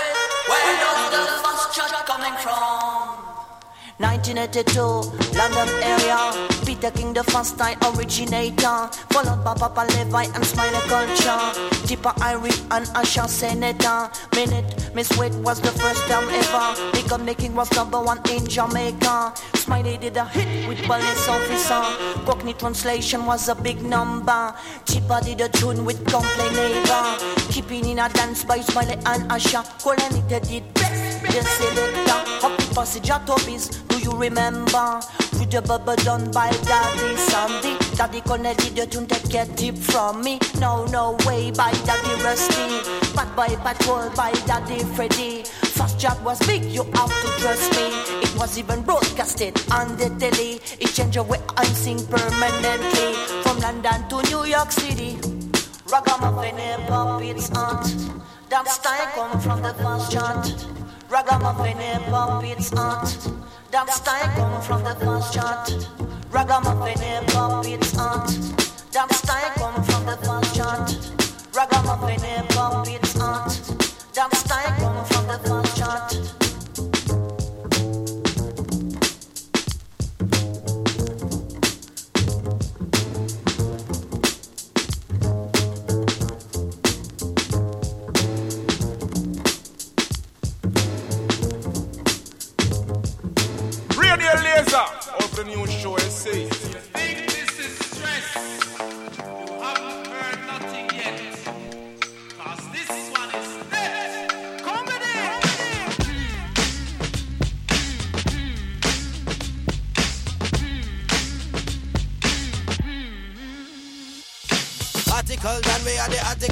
where 0.48 0.78
does 0.78 1.10
the 1.10 1.44
first 1.44 1.76
chart 1.76 2.06
coming 2.06 2.38
from? 2.38 3.17
1982, 4.00 4.80
London 5.36 5.70
area. 5.82 6.48
Peter 6.64 6.92
King, 6.92 7.14
the 7.14 7.24
first 7.24 7.58
time 7.58 7.78
originator. 7.82 8.90
Followed 9.10 9.44
by 9.44 9.56
Papa 9.56 9.88
Levi 9.98 10.26
and 10.36 10.46
Smiley 10.46 10.80
Culture. 10.86 11.42
Tippa 11.90 12.14
Irie 12.22 12.54
and 12.70 12.86
Asher 12.94 13.28
Senator. 13.28 14.12
Minute, 14.36 14.94
Miss 14.94 15.10
Wade 15.18 15.34
was 15.44 15.60
the 15.62 15.72
first 15.72 16.06
time 16.06 16.30
ever. 16.30 16.92
Big 16.92 17.26
making 17.26 17.56
was 17.56 17.72
number 17.72 18.00
one 18.00 18.22
in 18.30 18.46
Jamaica. 18.46 19.34
Smiley 19.56 19.98
did 19.98 20.16
a 20.18 20.26
hit 20.26 20.68
with 20.68 20.78
police 20.84 21.28
officer. 21.28 21.82
Cockney 22.24 22.54
translation 22.54 23.26
was 23.26 23.50
a 23.50 23.56
big 23.56 23.82
number. 23.82 24.54
Tippa 24.86 25.26
did 25.26 25.42
a 25.42 25.50
tune 25.50 25.84
with 25.84 25.98
Complain 26.06 26.54
Neighbor. 26.54 27.18
Keeping 27.50 27.90
in 27.90 27.98
a 27.98 28.10
dance 28.10 28.44
by 28.44 28.60
Smiley 28.60 29.00
and 29.08 29.32
Asher. 29.32 29.64
Colony 29.82 30.22
did 30.30 30.72
best. 30.76 31.24
The 31.24 31.42
selector, 31.42 32.48
happy 32.48 32.76
passage 32.76 33.10
at. 33.10 33.87
You 34.08 34.16
remember? 34.16 35.02
With 35.34 35.52
the 35.52 35.62
bubble 35.62 35.98
done 35.98 36.32
by 36.32 36.50
Daddy 36.64 37.18
Sandy. 37.28 37.76
Daddy 37.98 38.22
the 38.22 38.88
tune 38.90 39.06
that 39.08 39.30
get 39.30 39.58
tip 39.58 39.76
from 39.76 40.24
me. 40.24 40.40
No, 40.62 40.86
no 40.86 41.18
way 41.26 41.52
by 41.52 41.74
Daddy 41.84 42.16
Rusty. 42.24 42.88
Bad 43.14 43.36
Boy 43.36 43.54
Patrol 43.58 44.10
by 44.16 44.32
Daddy 44.48 44.80
Freddy. 44.96 45.44
First 45.76 46.00
job 46.00 46.24
was 46.24 46.40
big, 46.48 46.64
you 46.64 46.84
have 46.84 47.10
to 47.10 47.28
trust 47.42 47.70
me. 47.76 47.88
It 48.24 48.34
was 48.40 48.58
even 48.58 48.82
broadcasted 48.84 49.60
on 49.74 49.98
the 49.98 50.08
telly. 50.22 50.62
It 50.80 50.88
changed 50.96 51.18
the 51.18 51.24
way 51.24 51.42
I 51.58 51.66
sing 51.66 52.00
permanently. 52.08 53.12
From 53.44 53.60
London 53.60 54.08
to 54.08 54.22
New 54.32 54.46
York 54.46 54.72
City. 54.72 55.20
Ragamuffin 55.92 56.56
hop, 56.88 57.22
it's 57.24 57.50
hot. 57.50 57.84
That 58.48 58.70
style 58.70 59.08
come 59.16 59.42
from 59.42 59.62
the 59.62 59.74
first 59.74 60.14
chant. 60.14 60.66
Ragamuffin 61.10 61.76
hop, 62.10 62.46
it's 62.46 62.70
hot. 62.70 63.47
That 63.70 63.90
style 63.90 64.30
come 64.36 64.62
from 64.62 64.84
the 64.84 64.96
first 64.96 65.34
chant. 65.34 65.90
Ragamuffin 66.32 67.00
hip 67.00 67.30
hop, 67.32 67.66
it's 67.66 67.92
hot. 67.96 68.28
That 68.94 69.14
style 69.14 69.52
come 69.58 69.84
from 69.84 70.06
the 70.06 70.18
first 70.26 70.56
chant. 70.56 71.14
Ragamuffin 71.54 72.22
hip 72.22 72.52
hop, 72.54 72.57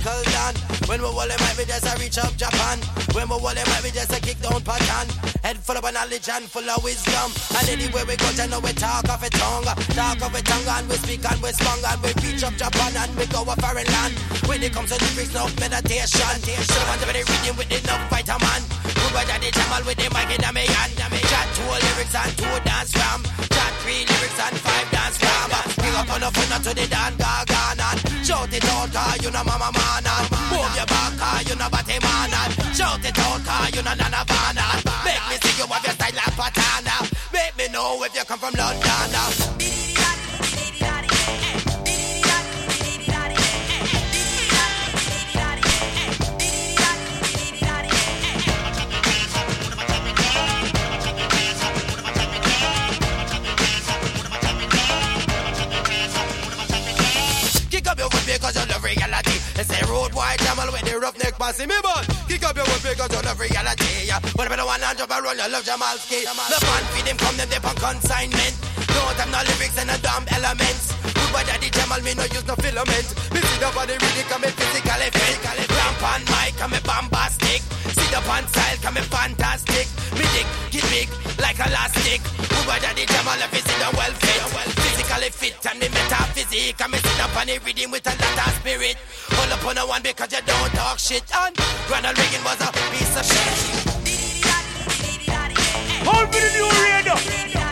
done. 0.03 0.55
When 0.87 1.01
we 1.01 1.09
wall 1.09 1.27
might 1.27 1.55
be 1.57 1.65
just 1.65 1.85
a 1.85 1.93
reach 1.99 2.17
up 2.17 2.35
Japan. 2.35 2.79
When 3.13 3.29
we 3.29 3.37
wall 3.37 3.55
might 3.55 3.83
be 3.83 3.91
just 3.91 4.11
a 4.11 4.19
kick 4.21 4.39
down 4.41 4.61
pattern. 4.61 5.07
Head 5.43 5.57
full 5.57 5.77
of 5.77 5.85
knowledge 5.93 6.29
and 6.29 6.45
full 6.45 6.67
of 6.69 6.83
wisdom. 6.83 7.31
And 7.57 7.67
hmm. 7.67 7.75
anywhere 7.75 8.05
we 8.05 8.15
go, 8.15 8.29
to 8.31 8.47
know 8.47 8.59
we 8.59 8.73
talk 8.73 9.07
of 9.09 9.23
a 9.23 9.29
tongue. 9.29 9.65
Talk 9.95 10.21
of 10.21 10.35
a 10.35 10.41
tongue 10.41 10.67
and 10.67 10.89
we 10.89 10.95
speak 10.95 11.23
and 11.25 11.41
we 11.41 11.49
spong 11.51 11.81
and 11.85 12.01
we 12.01 12.11
reach 12.25 12.43
up 12.43 12.53
Japan 12.55 12.93
and 12.97 13.11
we 13.15 13.25
go 13.27 13.41
a 13.43 13.55
foreign 13.57 13.87
land. 13.87 14.13
When 14.47 14.63
it 14.63 14.73
comes 14.73 14.91
to 14.91 14.97
lyrics, 15.13 15.33
no 15.33 15.47
meditation. 15.59 16.37
So 16.43 16.75
I 16.75 16.89
want 16.89 17.01
to 17.01 17.07
be 17.07 17.23
reading 17.23 17.55
with 17.57 17.71
enough 17.71 18.09
vitamin. 18.09 18.74
Good 18.95 19.11
boy 19.13 19.25
daddy 19.27 19.51
Jamal 19.51 19.83
with 19.85 19.97
the 19.99 20.07
mic 20.15 20.31
in 20.31 20.43
a 20.43 20.51
me 20.55 20.65
hand. 20.65 20.93
Chat 20.95 21.47
two 21.55 21.67
lyrics 21.67 22.15
and 22.15 22.31
two 22.39 22.55
dance 22.63 22.93
ram. 22.95 23.21
Chat 23.51 23.71
three 23.83 24.01
lyrics 24.07 24.39
and 24.39 24.57
five 24.63 24.87
dance 24.91 25.17
ram. 25.21 25.49
Big 25.83 25.95
up 25.99 26.09
on 26.13 26.19
the 26.23 26.29
phone 26.31 26.61
to 26.63 26.71
the 26.73 26.85
Dan 26.87 27.13
Gagan 27.19 27.79
and 27.79 27.99
shout 28.25 28.53
it 28.53 28.65
out 28.65 28.91
car 28.91 29.13
you 29.21 29.29
know 29.31 29.43
mama 29.43 29.69
man 29.75 30.05
and 30.05 30.25
move 30.49 30.71
your 30.75 30.87
back 30.89 31.11
car 31.19 31.41
you 31.43 31.55
know 31.55 31.69
batty 31.69 31.97
man 32.01 32.33
and 32.33 32.51
shout 32.75 33.03
it 33.05 33.19
out 33.19 33.41
car 33.45 33.69
you 33.69 33.81
know 33.83 33.93
nana 33.93 34.21
van 34.25 34.57
and 34.57 34.81
make 35.05 35.23
me 35.29 35.35
see 35.43 35.53
you 35.59 35.67
have 35.67 35.83
your 35.83 35.93
style 35.93 36.15
like 36.15 36.35
patana. 36.39 36.95
Make 37.33 37.53
me 37.57 37.67
know 37.73 38.03
if 38.03 38.15
you 38.15 38.23
come 38.25 38.39
from 38.39 38.53
London 38.55 39.11
now. 39.11 39.54
Roughneck 61.05 61.37
passing 61.37 61.69
me, 61.69 61.77
but 61.85 62.01
kick 62.25 62.41
up 62.41 62.57
your 62.57 62.65
foot 62.65 62.81
because 62.81 63.13
you 63.13 63.21
love 63.21 63.37
reality. 63.37 64.09
What 64.33 64.49
about 64.49 64.57
the 64.57 64.65
one 64.65 64.81
and 64.81 64.97
jump 64.97 65.13
around, 65.13 65.37
you 65.37 65.45
love 65.53 65.61
Jamalski. 65.61 66.25
The 66.25 66.57
fun 66.65 66.83
feed 66.97 67.05
him 67.05 67.17
come 67.21 67.37
them 67.37 67.45
they 67.45 67.61
on 67.61 67.77
consignment. 67.77 68.53
Don't 68.89 69.13
have 69.21 69.29
no 69.29 69.37
lyrics 69.45 69.77
and 69.77 69.85
no 69.85 69.95
dumb 70.01 70.25
elements. 70.33 70.97
Good 71.05 71.29
boy 71.29 71.45
daddy 71.45 71.69
Jamal, 71.69 72.01
me 72.01 72.17
no 72.17 72.25
use 72.33 72.47
no 72.49 72.57
filament. 72.57 73.07
Me 73.29 73.37
see 73.37 73.59
the 73.61 73.69
body 73.69 73.93
really 74.01 74.25
come 74.25 74.49
physically 74.49 75.09
fit. 75.13 75.37
Ramp 75.45 76.01
on 76.09 76.21
mic, 76.25 76.57
come 76.57 76.73
bombastic. 76.81 77.61
See 77.93 78.09
the 78.09 78.21
pan 78.25 78.45
style, 78.49 78.77
come 78.81 78.97
fantastic. 79.05 79.85
Me 80.17 80.25
dick, 80.33 80.49
get 80.73 80.85
big 80.89 81.09
like 81.37 81.61
elastic. 81.61 82.17
Good 82.49 82.65
boy 82.65 82.81
daddy 82.81 83.05
Jamal, 83.05 83.37
if 83.45 83.53
you 83.53 83.61
see 83.61 83.77
the 83.77 83.89
well 83.93 84.15
fit. 84.25 84.84
Physically 85.15 85.49
fit 85.49 85.71
and 85.71 85.81
the 85.81 85.89
metaphysic. 85.89 86.81
And 86.81 86.91
me 86.91 86.97
sit 86.97 87.23
up 87.23 87.35
on 87.37 87.47
the 87.47 87.57
reading 87.65 87.91
with 87.91 88.05
a 88.05 88.09
lot 88.09 88.47
of 88.47 88.53
spirit. 88.55 88.97
Hold 89.31 89.51
up 89.51 89.65
on 89.65 89.75
the 89.75 89.81
one 89.81 90.01
because 90.01 90.31
you 90.31 90.41
don't 90.45 90.71
talk 90.73 90.99
shit. 90.99 91.23
And 91.33 91.57
Ronald 91.89 92.17
Reagan 92.17 92.43
was 92.43 92.59
a 92.59 92.71
piece 92.91 93.15
of 93.17 93.25
shit. 93.25 93.85
Hold 96.05 96.27
for 96.33 96.39
the 96.39 96.51
new 96.53 96.69
radio. 96.83 97.64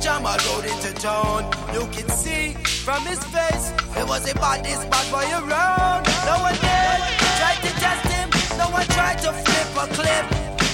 Jamal 0.00 0.38
rode 0.46 0.66
into 0.66 0.92
town. 0.94 1.50
You 1.74 1.86
can 1.90 2.08
see 2.10 2.54
from 2.86 3.04
his 3.04 3.18
face, 3.34 3.72
it 3.96 4.06
was 4.06 4.30
a 4.30 4.34
body 4.34 4.70
spot 4.70 5.06
boy 5.10 5.26
around. 5.26 6.06
No 6.24 6.36
one 6.38 6.54
did 6.54 6.98
try 7.38 7.54
to 7.64 7.70
test 7.82 8.06
him, 8.06 8.30
no 8.56 8.70
one 8.70 8.86
tried 8.86 9.18
to 9.26 9.32
flip 9.32 9.68
a 9.82 9.86
clip. 9.94 10.24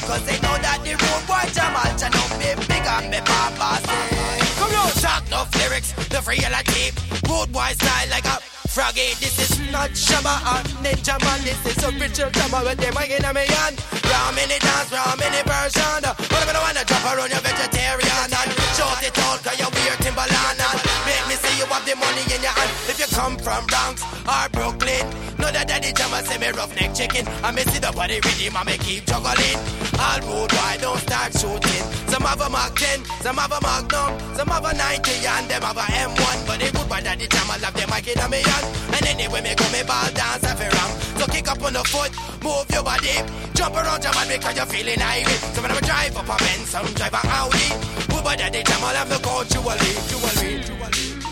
Cause 0.04 0.22
they 0.26 0.38
know 0.44 0.56
that 0.60 0.80
the 0.84 0.92
road 0.92 1.24
boy 1.24 1.44
Jamal 1.56 1.88
can 1.96 2.12
not 2.12 2.30
be 2.36 2.52
big 2.68 2.84
and 2.84 3.10
me 3.10 3.20
papa 3.24 3.80
say. 3.88 4.44
Come 4.60 4.74
on, 4.76 4.92
talk 5.00 5.24
no 5.30 5.46
lyrics, 5.58 5.92
the 6.12 6.20
reality. 6.28 6.92
Road 7.26 7.50
boy 7.50 7.72
style 7.80 8.08
like 8.10 8.26
a 8.26 8.53
froggy. 8.74 9.14
This 9.22 9.38
is 9.38 9.54
not 9.70 9.94
Shabba 9.94 10.34
or 10.50 10.62
Ninja 10.82 11.14
Man, 11.22 11.40
this 11.46 11.62
is 11.62 11.78
a 11.86 11.94
Richard 11.94 12.34
Shabba 12.34 12.66
with 12.66 12.78
them 12.82 12.98
again 12.98 13.22
in 13.22 13.30
me. 13.30 13.46
Ram 13.46 14.34
in 14.34 14.50
the 14.50 14.58
dance, 14.58 14.90
ram 14.90 15.14
in 15.22 15.30
the 15.30 15.42
version. 15.46 16.02
But 16.02 16.42
I'm 16.42 16.50
gonna 16.50 16.82
drop 16.82 17.06
around 17.06 17.30
your 17.30 17.38
vegetarian 17.38 18.30
and 18.34 18.50
short 18.74 18.98
it 18.98 19.14
out 19.30 19.38
cause 19.46 19.54
you 19.62 19.70
wear 19.70 19.94
Timberland 20.02 20.58
and 20.58 20.78
make 21.06 21.24
me 21.30 21.38
see 21.38 21.54
you 21.62 21.70
have 21.70 21.86
the 21.86 21.94
money 21.94 22.26
in 22.34 22.42
your 22.42 22.50
hand. 22.50 22.70
If 22.90 22.98
you 22.98 23.06
come 23.14 23.38
from 23.38 23.62
Bronx 23.70 24.02
or 24.26 24.46
Brooklyn, 24.50 25.06
know 25.38 25.54
that 25.54 25.70
daddy 25.70 25.94
Jama 25.94 26.26
say 26.26 26.42
me 26.42 26.50
roughneck 26.50 26.98
chicken. 26.98 27.30
I 27.46 27.54
me 27.54 27.62
see 27.70 27.78
the 27.78 27.94
body 27.94 28.18
rhythm 28.26 28.58
and 28.58 28.66
me 28.66 28.76
keep 28.82 29.06
juggling. 29.06 29.58
All 30.02 30.18
road 30.26 30.50
wide 30.50 30.82
don't 30.82 30.98
start 30.98 31.30
shooting. 31.30 31.84
Some 32.10 32.26
have 32.26 32.42
a 32.42 32.50
Mark 32.50 32.74
10, 32.74 33.06
some 33.22 33.38
have 33.38 33.54
a 33.54 33.62
Magnum, 33.62 34.18
some 34.34 34.50
have 34.50 34.66
a 34.66 34.74
90 34.74 35.14
and 35.30 35.46
them 35.46 35.62
have 35.62 35.78
a 35.78 35.86
M1. 35.94 36.46
But 36.46 36.58
they 36.58 36.74
good 36.74 36.88
by 36.90 37.00
daddy 37.00 37.30
Jama 37.30 37.54
love 37.62 37.74
them 37.74 37.94
mic 37.94 38.08
in 38.08 38.18
a 38.18 38.26
hand. 38.26 38.63
And 38.94 39.06
anyway 39.06 39.40
me 39.42 39.54
go 39.54 39.66
me 39.72 39.82
ball 39.82 40.10
dance 40.12 40.44
every 40.44 40.68
round. 40.68 40.92
So 41.18 41.26
kick 41.26 41.48
up 41.48 41.62
on 41.62 41.72
the 41.72 41.84
foot, 41.84 42.12
move 42.42 42.66
your 42.70 42.82
body, 42.82 43.16
jump 43.54 43.74
around 43.76 44.02
Jama 44.02 44.24
because 44.28 44.56
you're 44.56 44.66
feeling 44.66 45.00
irate. 45.00 45.42
So 45.54 45.62
when 45.62 45.70
I 45.70 45.80
drive 45.80 46.16
up 46.16 46.28
a 46.28 46.36
Benz, 46.42 46.70
some 46.70 46.86
drive 46.94 47.14
a 47.14 47.22
Audi. 47.28 47.94
By 48.24 48.36
daddy 48.36 48.62
Jama 48.62 48.86
love 48.86 49.10
the 49.10 49.18
coach 49.18 49.50
jewelry, 49.50 49.92
jewelry, 50.08 50.64
jewelry. 50.64 51.23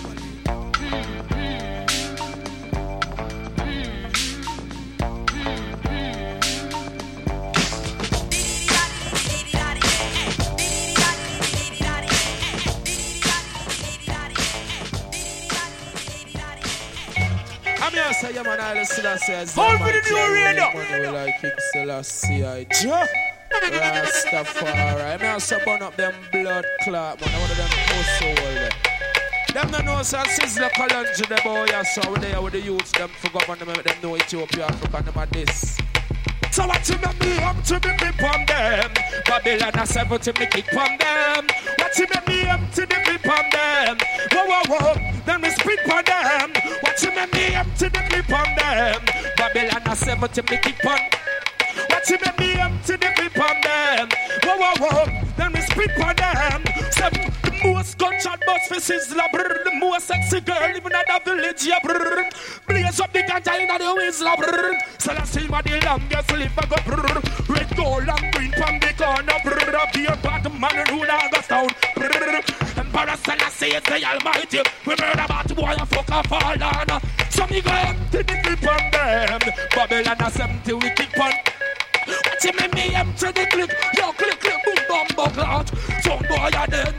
I'm 18.25 18.33
here 18.33 18.43
say, 18.45 18.49
yeah, 18.49 18.57
man, 18.57 18.61
I 18.61 18.83
Selassie. 18.85 19.33
as 19.33 19.55
Hold 19.55 19.79
for 19.79 19.87
the 19.87 20.01
new 20.09 20.33
radio. 20.33 21.13
Like 21.13 21.41
King 21.41 21.51
Selassie, 21.73 22.45
I 22.45 22.65
Rastafari. 23.51 25.15
I'm 25.15 25.21
here 25.21 25.41
say, 25.41 25.65
burn 25.65 25.83
up 25.83 25.97
them 25.97 26.15
blood 26.31 26.65
clot, 26.83 27.21
man. 27.21 27.41
One 27.41 27.51
of 27.51 27.57
them 27.57 27.69
pussy 27.89 28.35
hole. 28.41 28.69
Them 29.53 29.71
no 29.71 29.79
know 29.81 30.03
say 30.03 30.19
Sizzla 30.19 30.71
Kalonji 30.71 31.29
the 31.29 31.41
boy 31.43 31.61
oh, 31.61 31.67
yeah, 31.69 31.83
so 31.83 32.11
we 32.11 32.21
there 32.21 32.41
with 32.41 32.53
the 32.53 32.61
youths 32.61 32.93
them 32.93 33.11
for 33.11 33.29
government 33.31 33.61
them, 33.61 33.85
them 33.85 33.97
know 34.03 34.17
Ethiopia 34.17 34.67
Africa 34.67 35.03
them 35.03 35.19
at 35.19 35.31
this. 35.31 35.79
So 36.53 36.67
what 36.67 36.87
you 36.89 36.97
make 36.99 37.21
me 37.21 37.39
up 37.39 37.63
to 37.65 37.75
me 37.75 37.97
grip 37.97 38.23
on 38.23 38.47
them? 38.47 38.91
Babylon 39.27 39.75
a 39.75 39.87
seven 39.87 40.21
to 40.21 40.33
me 40.39 40.47
kick 40.47 40.77
on 40.77 40.99
them. 40.99 41.47
What 41.79 41.99
you 41.99 42.07
make 42.15 42.29
me 42.29 42.47
up 42.47 42.61
to 42.75 42.83
the 42.83 42.99
grip 43.05 43.27
on 43.27 43.51
them? 43.51 43.99
Whoa 44.33 44.47
whoa 44.47 44.63
whoa, 44.69 44.95
then 45.25 45.41
we 45.41 45.51
spit 45.51 45.91
on 45.91 46.05
them. 46.05 46.53
What 46.81 47.03
you 47.03 47.11
make 47.15 47.33
me 47.33 47.55
up 47.55 47.67
to 47.79 47.89
the 47.89 48.03
grip 48.09 48.31
on 48.31 48.55
them? 48.57 49.01
Babylon 49.37 49.83
a 49.87 49.97
seven 49.97 50.29
to 50.29 50.43
me 50.43 50.59
kick 50.59 50.85
on. 50.85 50.99
You 52.13 52.19
make 52.27 52.39
me 52.41 52.53
to 52.85 52.97
the 52.99 53.13
grip 53.17 53.39
on 53.39 53.61
them? 53.63 54.09
Whoa 54.45 54.57
whoa 54.59 54.75
whoa, 54.81 55.23
then 55.39 55.53
we 55.53 55.61
spit 55.63 55.99
on 55.99 56.15
them. 56.17 56.63
Seven, 56.91 57.42
most 57.65 57.99
gunshot 57.99 58.41
bust 58.47 58.69
for 58.69 58.81
Sizzla, 58.81 59.31
brr. 59.33 59.65
The 59.65 59.73
most 59.79 60.07
sexy 60.07 60.41
girl 60.41 60.61
living 60.73 60.93
at 60.93 61.25
the 61.25 61.31
village, 61.31 61.67
yeah, 61.67 61.79
brr. 61.83 62.29
Blaze 62.67 63.01
up 63.01 63.13
the 63.13 63.23
ganja 63.23 63.61
in 63.61 63.69
the 63.69 63.95
whistler, 63.95 64.37
brr. 64.37 64.75
I 65.11 65.25
see 65.25 65.47
what 65.49 65.65
the 65.65 65.81
longest 65.85 66.33
live, 66.33 66.59
I 66.59 66.67
go, 66.67 66.77
brr. 66.85 67.55
Red, 67.55 67.77
gold, 67.77 68.09
and 68.09 68.33
green 68.35 68.53
from 68.53 68.79
the 68.81 68.93
corner, 68.97 69.39
brr. 69.45 69.77
A 69.77 69.91
beer 69.93 70.17
pot, 70.23 70.45
man, 70.59 70.85
rule 70.91 71.11
August 71.11 71.49
brr. 71.97 72.43
Emperor 72.77 73.17
Selassie 73.25 73.67
is 73.77 73.83
the 73.85 74.05
almighty. 74.05 74.61
We 74.87 74.95
murder 74.97 75.25
about 75.25 75.55
boy, 75.55 75.75
and 75.79 75.89
fuck 75.89 76.11
off 76.11 76.33
all 76.33 76.63
on. 76.63 77.01
So 77.31 77.47
me 77.47 77.61
go 77.61 77.71
empty 77.71 78.23
the 78.23 78.41
clip 78.43 78.69
on 78.69 78.91
them. 78.91 79.41
Babylon 79.75 80.17
a 80.21 80.31
70, 80.31 80.73
we 80.75 80.91
keep 80.91 81.19
on. 81.19 81.33
Watch 82.07 82.45
him 82.45 82.71
me 82.75 82.95
empty 82.95 83.27
the 83.27 83.47
clip. 83.47 83.71
Yo, 83.97 84.13
click, 84.13 84.41
click, 84.41 84.65
boom, 84.65 84.75
bum, 84.89 85.07
buckle 85.17 85.45
out. 85.45 85.69
Some 86.03 86.19
boy 86.29 86.51
are 86.57 86.67
dead. 86.67 86.95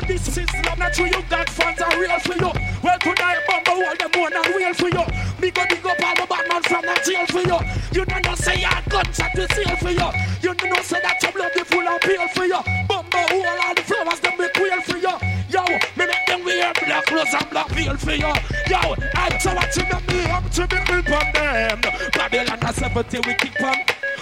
On, 0.00 0.08
this 0.08 0.36
is 0.36 0.46
love. 0.64 0.78
Not 0.78 0.92
true, 0.92 1.06
you 1.06 1.22
got 1.28 1.48
fans 1.50 1.80
are 1.80 2.00
real 2.00 2.18
for 2.20 2.34
you. 2.34 2.52
Well, 2.82 2.98
tonight, 2.98 3.40
bumble, 3.46 3.84
all 3.84 3.96
them 3.96 4.10
one 4.20 4.32
are 4.32 4.56
real 4.56 4.74
for 4.74 4.88
you. 4.88 5.04
Me 5.40 5.50
go 5.50 5.64
dig 5.66 5.84
up 5.84 6.00
all 6.02 6.14
the 6.14 6.26
bad 6.28 6.48
man 6.48 6.62
from 6.62 6.82
the 6.82 6.96
jail 7.04 7.26
for 7.26 7.40
you. 7.40 7.58
You 7.92 8.04
don't 8.04 8.24
know 8.24 8.34
say 8.34 8.60
your 8.60 8.70
gunshot 8.88 9.32
to 9.34 9.46
seal 9.54 9.76
for 9.76 9.90
you. 9.90 10.08
You 10.42 10.54
don't 10.54 10.70
know 10.70 10.82
say 10.82 11.00
that 11.02 11.22
your 11.22 11.32
blood 11.32 11.52
be 11.54 11.64
full 11.64 11.86
of 11.86 12.00
peel 12.00 12.28
for 12.28 12.44
you. 12.44 12.60
Bumble, 12.88 13.18
all, 13.18 13.60
all 13.60 13.74
the 13.74 13.82
flowers, 13.82 14.20
them 14.20 14.36
be 14.38 14.48
quail 14.54 14.80
for 14.82 14.96
you. 14.96 15.14
Yo, 15.50 15.64
me 15.96 16.04
make 16.06 16.26
them 16.26 16.44
wear 16.44 16.72
black 16.72 17.04
clothes 17.06 17.34
and 17.34 17.50
black 17.50 17.68
veil 17.70 17.96
for 17.96 18.12
you. 18.12 18.32
Yo, 18.70 18.80
I 19.16 19.28
tell 19.40 19.54
what 19.56 19.76
you 19.76 19.84
make 19.84 20.08
me 20.08 20.24
up 20.30 20.50
to 20.50 20.66
be 20.66 20.78
grip 20.86 21.10
on 21.10 21.26
them. 21.34 21.80
Babylon 22.14 22.58
a 22.62 22.72
70, 22.72 23.18
we 23.26 23.34
keep 23.34 23.60
on. 23.62 23.76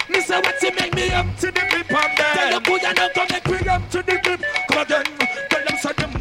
Me 0.08 0.20
say 0.22 0.40
what 0.40 0.60
you 0.62 0.72
make 0.74 0.94
me 0.94 1.10
up 1.10 1.26
to 1.38 1.52
the 1.52 1.62
grip 1.70 1.92
on 1.92 2.08
them. 2.16 2.34
Tell 2.34 2.50
them 2.50 2.62
good 2.62 2.82
and 2.82 3.14
come 3.14 3.28
make 3.30 3.46
me 3.46 3.68
up 3.68 3.90
to 3.90 4.02
the 4.02 4.18
grip. 4.22 4.42
Come 4.68 4.82
again 4.82 5.27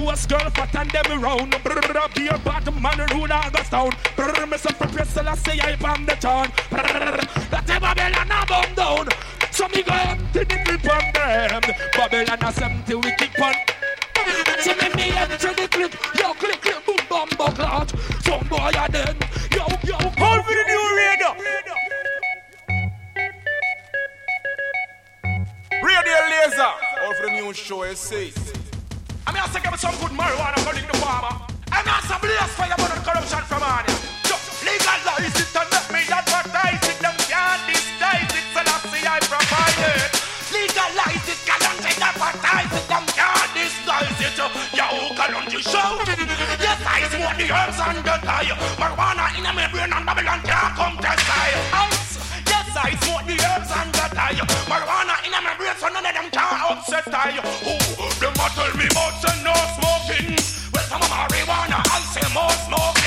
ghost 0.08 0.30
girl 0.30 0.50
fat 0.52 0.76
and 0.76 0.92
them 0.92 1.22
round. 1.22 1.52
Brrr, 1.52 2.16
be 2.16 2.28
a 2.28 2.38
bad 2.40 2.66
man 2.82 3.00
rude 3.12 3.32
August 3.32 3.72
town. 3.72 3.92
Brrr, 4.16 4.50
me 4.50 4.58
some 4.58 4.76
prepare 4.76 5.28
I 5.28 5.36
say 5.36 5.60
I 5.60 5.76
bomb 5.76 6.06
the 6.06 6.16
town. 6.16 6.48
Brrr, 6.72 7.50
that 7.52 7.70
ever 7.70 7.94
bell 7.96 8.16
and 8.22 8.32
I 8.32 8.46
bomb 8.46 8.74
down. 8.76 9.08
So 9.52 9.68
me 9.68 9.84
go 9.84 9.94
empty 9.94 10.44
the 10.46 10.58
clip 10.64 10.88
on 10.96 11.04
them. 11.14 11.62
Babylon 11.94 12.40
I 12.42 12.54
empty 12.64 12.96
we 12.96 13.12
keep 13.20 13.42
on. 13.42 13.56
So 14.64 14.72
me 14.80 14.88
me 14.96 15.12
empty 15.12 15.52
the 15.60 15.68
clip. 15.68 15.94
Yo 16.16 16.34
clip 16.34 16.62
clip 16.62 16.86
boom 16.86 17.02
boom, 17.10 17.30
boom, 17.38 17.52
clout. 17.56 17.92
Some 18.24 18.48
boy 18.48 18.72
are 18.78 18.88
dead. 18.88 19.18
Yo 19.52 19.66
yo. 19.84 19.98
Hold 19.98 20.46
for 20.46 20.56
the 20.56 20.64
new 20.72 20.84
radio. 21.02 21.30
Radio 25.84 26.18
Laser. 26.32 26.74
All 27.04 27.14
for 27.14 27.26
the 27.26 27.32
new 27.32 27.54
show, 27.54 27.84
I 27.84 27.94
say. 27.94 28.57
I'm 29.28 29.36
here 29.36 29.44
to 29.44 29.60
give 29.60 29.72
me 29.72 29.78
some 29.78 29.92
good 30.00 30.16
marijuana 30.16 30.56
for 30.64 30.72
the 30.72 30.88
farmer. 31.04 31.36
I'm 31.76 31.84
here 31.84 32.00
to 32.00 32.16
blaze 32.24 32.54
fire 32.56 32.72
for 32.80 32.88
the 32.88 32.96
corruption 33.04 33.44
from 33.44 33.60
on 33.60 33.84
ya. 33.84 33.92
So, 34.24 34.40
legalize 34.64 35.36
it 35.36 35.52
and 35.52 35.68
let 35.68 35.84
me 35.92 36.00
advertise 36.08 36.80
it. 36.88 36.96
Them 37.04 37.12
can't 37.28 37.60
disguise 37.68 38.32
it, 38.32 38.46
so 38.56 38.64
that's 38.64 38.88
the 38.88 39.04
I 39.04 39.20
provide 39.28 39.84
it. 39.84 40.16
Legalize 40.48 41.28
it, 41.28 41.40
can't 41.44 41.60
advertise 41.60 42.72
it. 42.72 42.86
Them 42.88 43.04
can't 43.20 43.52
disguise 43.52 44.16
it. 44.16 44.40
Oh. 44.40 44.48
Yo, 44.72 44.88
can't 45.20 45.52
you 45.52 45.60
show? 45.60 46.00
Yes, 46.64 46.80
I 46.88 47.04
smoke 47.12 47.36
the 47.36 47.52
herbs 47.52 47.80
and 47.84 48.00
the 48.00 48.16
die. 48.24 48.56
Marijuana 48.80 49.28
in 49.36 49.44
a 49.44 49.52
membrane 49.52 49.92
and 49.92 50.06
Babylon 50.08 50.40
can't 50.40 50.72
come 50.72 50.96
test 51.04 51.28
I. 51.28 51.77
I 52.88 52.96
smoke 53.04 53.26
the 53.28 53.36
herbs 53.36 53.68
and 53.68 53.92
that 54.00 54.16
I 54.16 54.32
Marijuana 54.72 55.20
in 55.28 55.36
my 55.44 55.54
brain 55.60 55.76
so 55.76 55.92
none 55.92 56.06
of 56.06 56.14
them 56.16 56.32
can 56.32 56.72
upset 56.72 57.04
I. 57.12 57.36
Oh, 57.44 58.08
them 58.16 58.32
a 58.32 58.48
tell 58.56 58.72
me 58.80 58.88
about 58.88 59.20
no 59.44 59.52
smoking. 59.76 60.40
Well, 60.72 60.88
some 60.88 61.04
of 61.04 61.12
marijuana, 61.12 61.84
I'll 61.84 62.08
say 62.16 62.24
more 62.32 62.56
smoking. 62.64 63.07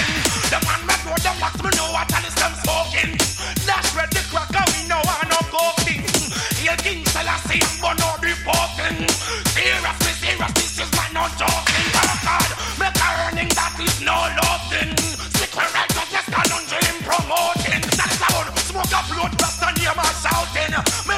now. 21.07 21.10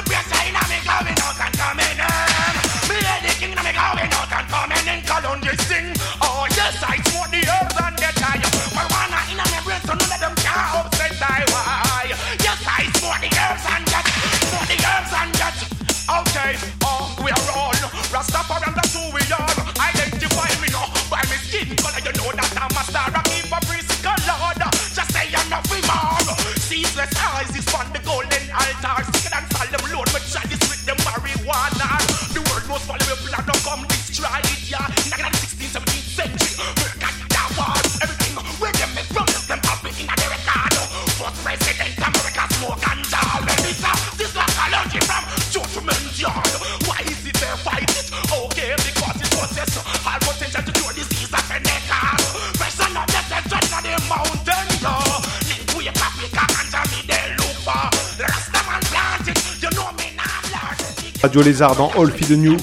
Radio 61.33 61.49
Lézard 61.49 61.75
dans 61.75 61.89
All 61.97 62.11
Feed 62.11 62.27
the 62.27 62.37
New, 62.37 62.57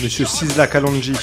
Monsieur 0.00 0.24
Sizla 0.24 0.68
Kalonji. 0.68 1.14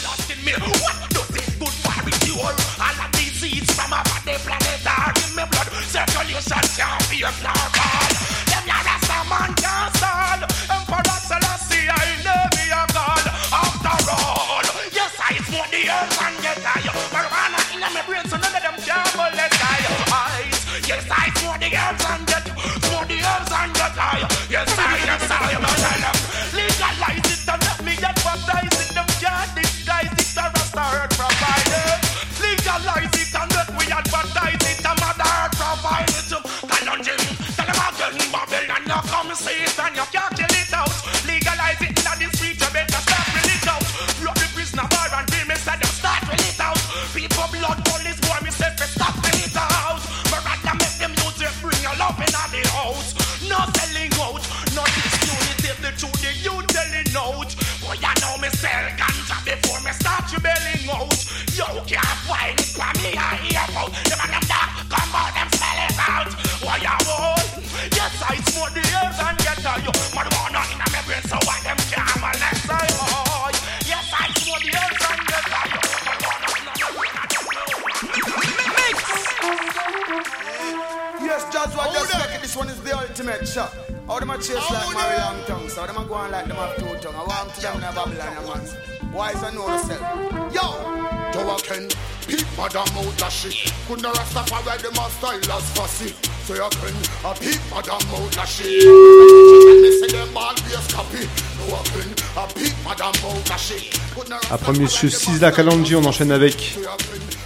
Après 104.49 104.73
Monsieur 104.73 105.10
Sisla 105.10 105.52
Kalanji, 105.52 105.95
on 105.95 106.03
enchaîne 106.03 106.32
avec 106.32 106.78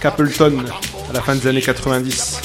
Capleton 0.00 0.64
à 1.08 1.12
la 1.12 1.20
fin 1.22 1.34
des 1.34 1.46
années 1.46 1.62
90. 1.62 2.40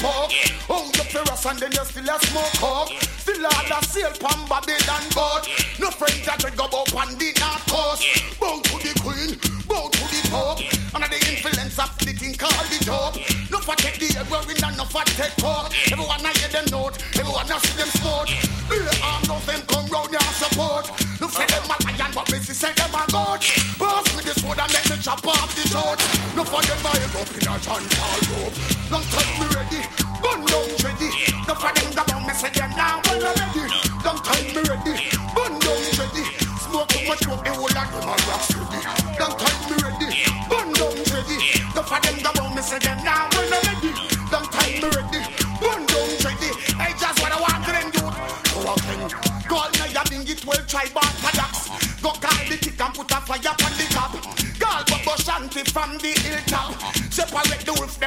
talk. 0.00 0.32
Yeah. 0.32 0.72
Oh, 0.72 0.88
you 0.96 1.04
fear 1.04 1.22
us 1.28 1.44
and 1.44 1.58
then 1.58 1.72
you 1.72 1.84
still 1.84 2.08
a 2.08 2.16
smoke 2.24 2.62
up. 2.64 2.88
Still 3.20 3.44
a 3.44 3.52
the 3.68 3.78
sail 3.86 4.12
from 4.16 4.40
Babylon 4.48 5.04
boat. 5.12 5.44
No 5.78 5.92
friend 5.92 6.16
that 6.24 6.40
go 6.56 6.64
up 6.64 6.92
on 6.96 7.12
the 7.20 7.30
north 7.36 7.64
coast. 7.68 8.02
Bow 8.40 8.60
to 8.64 8.74
the 8.80 8.92
queen, 9.04 9.36
bow 9.68 9.92
to 9.92 10.04
the 10.08 10.20
pope. 10.32 10.60
Under 10.96 11.08
the 11.08 11.20
influence 11.28 11.78
of 11.78 11.92
the 12.00 12.12
king 12.16 12.34
called 12.34 12.66
the 12.72 12.80
top. 12.80 13.14
No 13.52 13.60
for 13.60 13.76
take 13.76 14.00
the 14.00 14.08
air 14.16 14.24
where 14.32 14.42
we 14.48 14.54
not 14.58 14.76
no 14.76 14.84
for 14.88 15.04
take 15.04 15.36
talk. 15.36 15.68
Everyone 15.92 16.24
I 16.24 16.32
hear 16.40 16.48
them 16.48 16.66
note, 16.72 16.96
everyone 17.20 17.44
I 17.44 17.58
see 17.60 17.76
them 17.76 17.90
sport. 17.92 18.32
Be 18.72 18.80
armed, 19.04 19.28
no 19.28 19.36
them 19.44 19.60
come 19.68 19.86
round 19.92 20.10
your 20.10 20.24
support. 20.32 20.88
No 21.20 21.28
say 21.28 21.44
them 21.44 21.68
a 21.68 21.76
lion, 21.84 22.10
but 22.16 22.26
busy 22.32 22.56
say 22.56 22.72
them 22.72 22.94
a 22.96 23.04
goat. 23.12 23.44
Pass 23.76 24.06
me 24.16 24.24
this 24.24 24.40
sword 24.40 24.58
and 24.58 24.72
make 24.72 24.88
me 24.88 24.96
chop 25.04 25.20
off 25.28 25.52
the 25.52 25.68
short. 25.68 26.00
No 26.32 26.42
for 26.48 26.64
them 26.64 26.80
I 26.88 26.96
go 27.12 27.20
up 27.20 27.30
in 27.36 27.44
a 27.44 27.54
John 27.60 27.84
Paul 27.92 28.20
rope. 28.32 28.56
Long 28.90 29.04
me. 29.38 29.49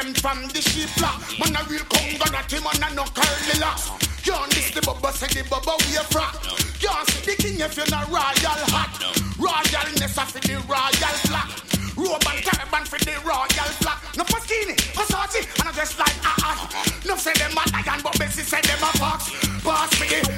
Them 0.03 0.13
from 0.15 0.47
the 0.51 0.61
sheep 0.61 0.89
flock. 0.99 1.23
Man 1.39 1.55
a 1.55 1.63
real 1.69 1.83
Congo 1.87 2.27
not 2.31 2.51
him 2.51 2.63
and 2.67 2.83
a 2.83 2.87
no 2.93 3.05
curly 3.15 3.59
locks. 3.59 3.87
Can't 4.23 4.47
miss 4.55 4.71
the 4.71 4.81
Bobo 4.81 5.11
say 5.11 5.27
the 5.31 5.43
Bobo 5.47 5.79
we 5.87 5.95
a 5.95 6.03
frack. 6.11 6.35
Can't 6.79 7.07
see 7.09 7.31
the 7.31 7.33
king 7.39 7.59
if 7.59 7.75
you're 7.77 7.87
not 7.87 8.07
royal 8.11 8.63
hot. 8.71 8.91
Royalness 9.39 10.15
of 10.19 10.29
the 10.35 10.55
royal 10.67 11.15
flag. 11.27 11.49
Robe 11.95 12.25
and 12.27 12.43
turban 12.43 12.83
for 12.85 12.99
the 12.99 13.15
royal 13.23 13.71
flag. 13.79 13.99
No 14.17 14.23
for 14.25 14.41
skinny, 14.43 14.75
and 14.75 15.67
I 15.67 15.71
dress 15.71 15.97
like 15.97 16.17
a 16.25 16.33
hat. 16.41 16.59
No 17.05 17.15
say 17.15 17.33
them 17.33 17.55
a 17.55 17.63
lion, 17.71 18.01
but 18.03 18.17
Bessie 18.19 18.43
say 18.43 18.61
them 18.61 18.83
a 18.83 18.91
fox. 18.99 19.31
Pass 19.63 19.91
me 20.01 20.07
the, 20.07 20.32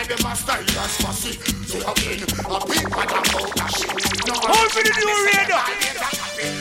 Rastafari 0.00 0.16
them 0.16 0.32
a 0.32 0.36
style 0.36 0.64
as 0.80 0.96
fussy. 0.96 1.32
Say 1.68 1.80
a 1.80 1.92
big 1.94 2.24
mother 2.48 3.20
about 3.20 3.52
a 3.52 3.68
shit. 3.68 3.92
No, 4.26 4.34
for 4.72 4.82
the 4.82 4.92
new 4.96 5.18
radio. 5.28 5.60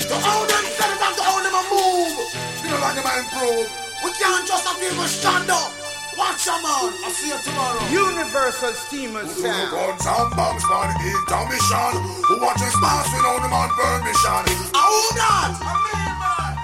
To 0.08 0.16
how 0.20 0.44
them 0.44 0.66
set 0.76 0.92
it 0.92 1.00
and 1.00 1.16
to 1.16 1.24
how 1.24 1.40
them 1.40 1.56
a 1.56 1.64
move. 1.72 2.20
You 2.64 2.70
know 2.70 2.80
like 2.82 2.96
them 2.96 3.08
a 3.08 3.14
improve. 3.20 3.68
We 4.04 4.12
can't 4.12 4.48
just 4.48 4.68
have 4.68 4.80
people 4.80 5.08
stand 5.08 5.50
up. 5.50 5.72
Watch 6.18 6.48
a 6.48 6.56
man. 6.60 6.92
I'll 7.06 7.12
see 7.12 7.30
you 7.30 7.40
tomorrow. 7.40 7.80
Universal 7.88 8.74
Steamers 8.74 9.32
sound. 9.32 9.72
Guns 9.72 10.06
and 10.06 10.36
bombs 10.36 10.64
man 10.68 10.92
in 11.00 11.16
commission 11.32 11.96
Who 12.28 12.42
want 12.42 12.58
to 12.60 12.68
smash 12.68 13.08
without 13.16 13.40
them 13.40 13.54
on 13.54 13.70
permission 13.70 14.44
Who 14.76 15.16
that? 15.16 15.56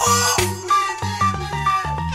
Oh! 0.01 0.35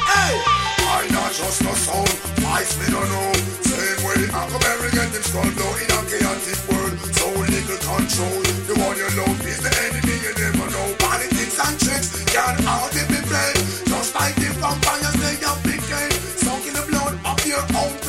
Hey! 0.05 0.60
I 0.91 1.07
not 1.15 1.31
just 1.31 1.62
a 1.62 1.73
sound 1.79 2.11
Ice 2.51 2.75
me 2.83 2.91
don't 2.91 3.07
know. 3.15 3.31
Same 3.62 4.01
way 4.03 4.27
I 4.27 4.43
come 4.51 4.91
get 4.91 5.09
them 5.15 5.23
skull 5.23 5.47
blow 5.55 5.71
In 5.79 5.87
a 5.87 5.99
chaotic 6.11 6.59
world. 6.67 6.95
So 7.15 7.31
little 7.31 7.79
control. 7.79 8.43
The 8.67 8.75
one 8.75 8.99
you 8.99 9.07
love 9.15 9.39
is 9.47 9.62
the 9.62 9.71
enemy 9.87 10.19
You 10.19 10.35
never 10.35 10.67
know. 10.75 10.89
Politics 10.99 11.59
and 11.62 11.79
tricks 11.79 12.09
Can 12.35 12.67
all 12.67 12.91
be 12.91 13.07
played. 13.07 13.59
Just 13.87 14.15
like 14.19 14.35
the 14.35 14.51
vampires 14.59 15.15
They 15.23 15.39
have 15.47 15.62
became 15.62 16.15
Sunk 16.43 16.67
in 16.67 16.75
the 16.75 16.83
blood 16.91 17.15
of 17.23 17.39
your 17.47 17.62
own 17.79 17.99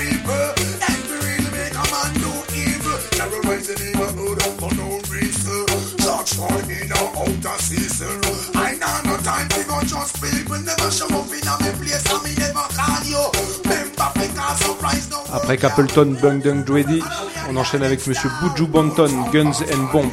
Après 15.43 15.57
Capleton, 15.57 16.15
Bung 16.21 16.41
Dung 16.41 16.63
Dreddy, 16.63 17.01
on 17.49 17.57
enchaîne 17.57 17.83
avec 17.83 18.05
Monsieur 18.07 18.29
Buju 18.41 18.67
Banton, 18.67 19.09
Guns 19.33 19.51
and 19.73 19.91
Bomb. 19.91 20.11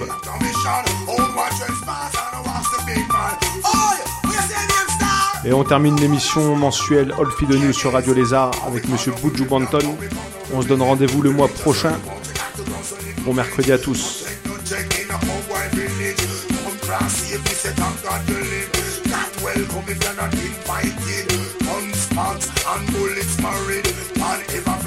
Et 5.44 5.52
on 5.52 5.64
termine 5.64 5.96
l'émission 6.00 6.56
mensuelle 6.56 7.12
All 7.18 7.30
Feed 7.38 7.50
News 7.50 7.72
sur 7.72 7.92
Radio 7.92 8.14
Lézard 8.14 8.50
avec 8.66 8.88
Monsieur 8.88 9.12
Buju 9.22 9.44
Banton. 9.44 9.96
On 10.52 10.62
se 10.62 10.66
donne 10.66 10.82
rendez-vous 10.82 11.22
le 11.22 11.30
mois 11.30 11.48
prochain. 11.48 11.92
Bon 13.24 13.34
mercredi 13.34 13.72
à 13.72 13.78
tous. 13.78 14.24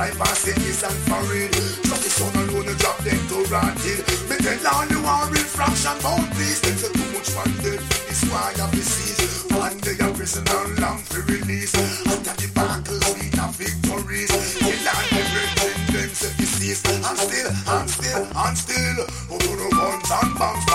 It 0.04 0.58
is 0.58 0.82
and 0.82 0.98
foreign. 1.06 1.52
Just 1.86 2.02
the 2.02 2.10
sun 2.10 2.34
alone 2.34 2.66
to 2.66 2.74
drop 2.82 2.98
them 3.06 3.22
to 3.30 3.46
rotted. 3.54 4.02
Me 4.26 4.36
tell 4.42 4.74
all 4.74 4.88
you 4.90 4.98
are 5.06 5.30
refraction 5.30 5.94
about 6.02 6.26
this. 6.34 6.60
Them 6.60 6.74
say 6.74 6.90
too 6.90 7.06
much 7.14 7.30
man 7.38 7.54
dead. 7.62 7.80
This 8.10 8.26
why 8.26 8.50
I 8.58 8.66
be 8.72 8.82
seized. 8.82 9.54
One 9.54 9.78
day 9.78 10.02
a 10.02 10.10
prisoner 10.10 10.82
long 10.82 11.06
for 11.06 11.22
release. 11.30 11.78
After 12.10 12.34
the 12.34 12.50
battles 12.56 13.06
we 13.14 13.30
have 13.38 13.54
victories. 13.54 14.34
Kill 14.58 14.74
and 14.74 15.08
everything 15.22 15.78
them 15.94 16.10
say 16.10 16.34
deceased. 16.34 16.88
And 16.90 17.18
still, 17.22 17.52
and 17.54 17.90
still, 17.90 18.26
and 18.26 18.58
still. 18.58 18.98
Go 19.30 19.38
to 19.38 19.52
the 19.54 19.70
guns 19.70 20.10
and 20.10 20.34
bombs 20.34 20.71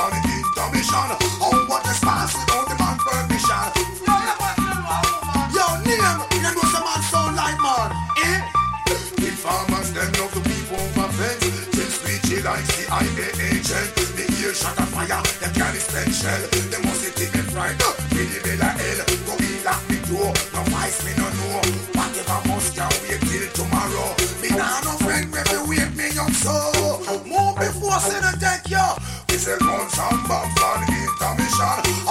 shot 14.66 14.78
of 14.78 14.88
fire, 14.90 15.22
them 15.40 15.52
can't 15.55 15.76
spend 15.76 16.14
shell. 16.14 16.43
They 16.51 16.80
must 16.82 17.01
see 17.02 17.12
take 17.14 17.34
me 17.34 17.43
fright. 17.52 17.78
Feel 18.10 18.26
the 18.26 18.38
bell 18.43 18.62
of 18.66 18.74
hell. 18.80 19.01
Go 19.26 19.32
be 19.38 19.51
lock 19.62 19.82
the 19.86 19.97
door. 20.10 20.32
No 20.55 20.60
voice 20.72 20.98
me 21.05 21.12
no 21.18 21.26
know. 21.38 21.60
Whatever 21.94 22.40
must 22.48 22.74
can 22.74 22.90
wait 23.06 23.20
till 23.22 23.47
tomorrow. 23.55 24.09
Me 24.43 24.51
nah 24.51 24.80
no 24.82 24.93
friend 25.05 25.30
when 25.30 25.44
me 25.52 25.59
wake 25.70 25.94
me 25.94 26.06
up 26.18 26.32
so. 26.43 26.55
Move 27.26 27.55
before 27.59 28.01
sin 28.01 28.22
and 28.24 28.40
take 28.40 28.66
you. 28.70 28.88
We 29.28 29.36
say 29.38 29.59
guns 29.59 29.98
and 29.98 30.20
bombs 30.26 30.60
on 30.62 30.82
intermission. 30.82 32.06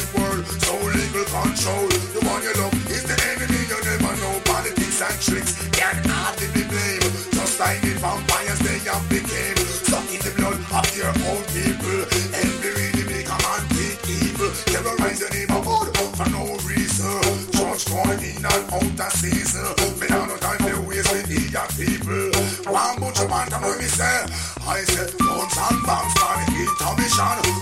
Chaotic 0.00 0.14
world. 0.18 0.46
So 0.62 0.74
legal 0.76 1.24
control. 1.24 1.88
The 2.14 2.20
one 2.24 2.42
you 2.42 2.52
love 2.56 2.74
is 2.90 3.04
the 3.04 3.16
enemy 3.32 3.60
You 3.68 3.78
never 3.84 4.14
know. 4.20 4.40
Politics 4.44 5.00
and 5.02 5.20
tricks 5.20 5.52
Can 5.70 5.96
hardly 6.08 6.48
be 6.54 6.64
blamed. 6.68 7.04
Just 7.32 7.60
like 7.60 7.80
the 7.80 7.94
vampires 8.00 8.58
they 8.60 8.78
have 8.88 9.04
became 9.08 9.56
Sucking 9.56 10.20
the 10.20 10.32
blood 10.36 10.58
of 10.58 10.86
their 10.96 11.12
own 11.28 11.42
people. 11.52 12.00
They 12.32 12.48
really 12.60 13.04
make 13.08 13.28
a 13.28 13.36
man 13.44 13.62
think 13.74 14.00
evil 14.08 14.50
Terrorize 14.68 15.20
the 15.20 15.28
neighborhood 15.34 15.96
for 16.16 16.28
no 16.30 16.56
reason. 16.64 17.20
Church 17.52 17.84
going 17.88 18.20
in 18.20 18.44
and 18.44 18.64
out 18.72 19.00
of 19.00 19.12
season. 19.12 19.68
Me 20.00 20.06
not 20.08 20.28
no 20.28 20.36
time 20.36 20.60
to 20.64 20.80
waste 20.88 21.12
with 21.12 21.28
the 21.28 21.40
people. 21.76 22.72
One 22.72 23.00
bunch 23.00 23.20
of 23.20 23.28
man 23.28 23.48
come 23.48 23.78
me 23.78 23.84
say. 23.84 24.24
I 24.66 24.84
said 24.84 25.10
guns 25.18 25.56
and 25.56 25.82
bombs 25.84 26.14
the 26.14 26.60
intermission 26.60 27.59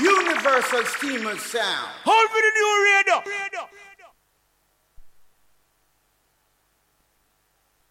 Universal 0.00 0.84
Steamer 0.84 1.36
sound. 1.38 1.88
Hold 2.04 2.30
for 2.30 2.40
the 2.40 2.52
new 2.54 2.72
radio. 2.84 3.75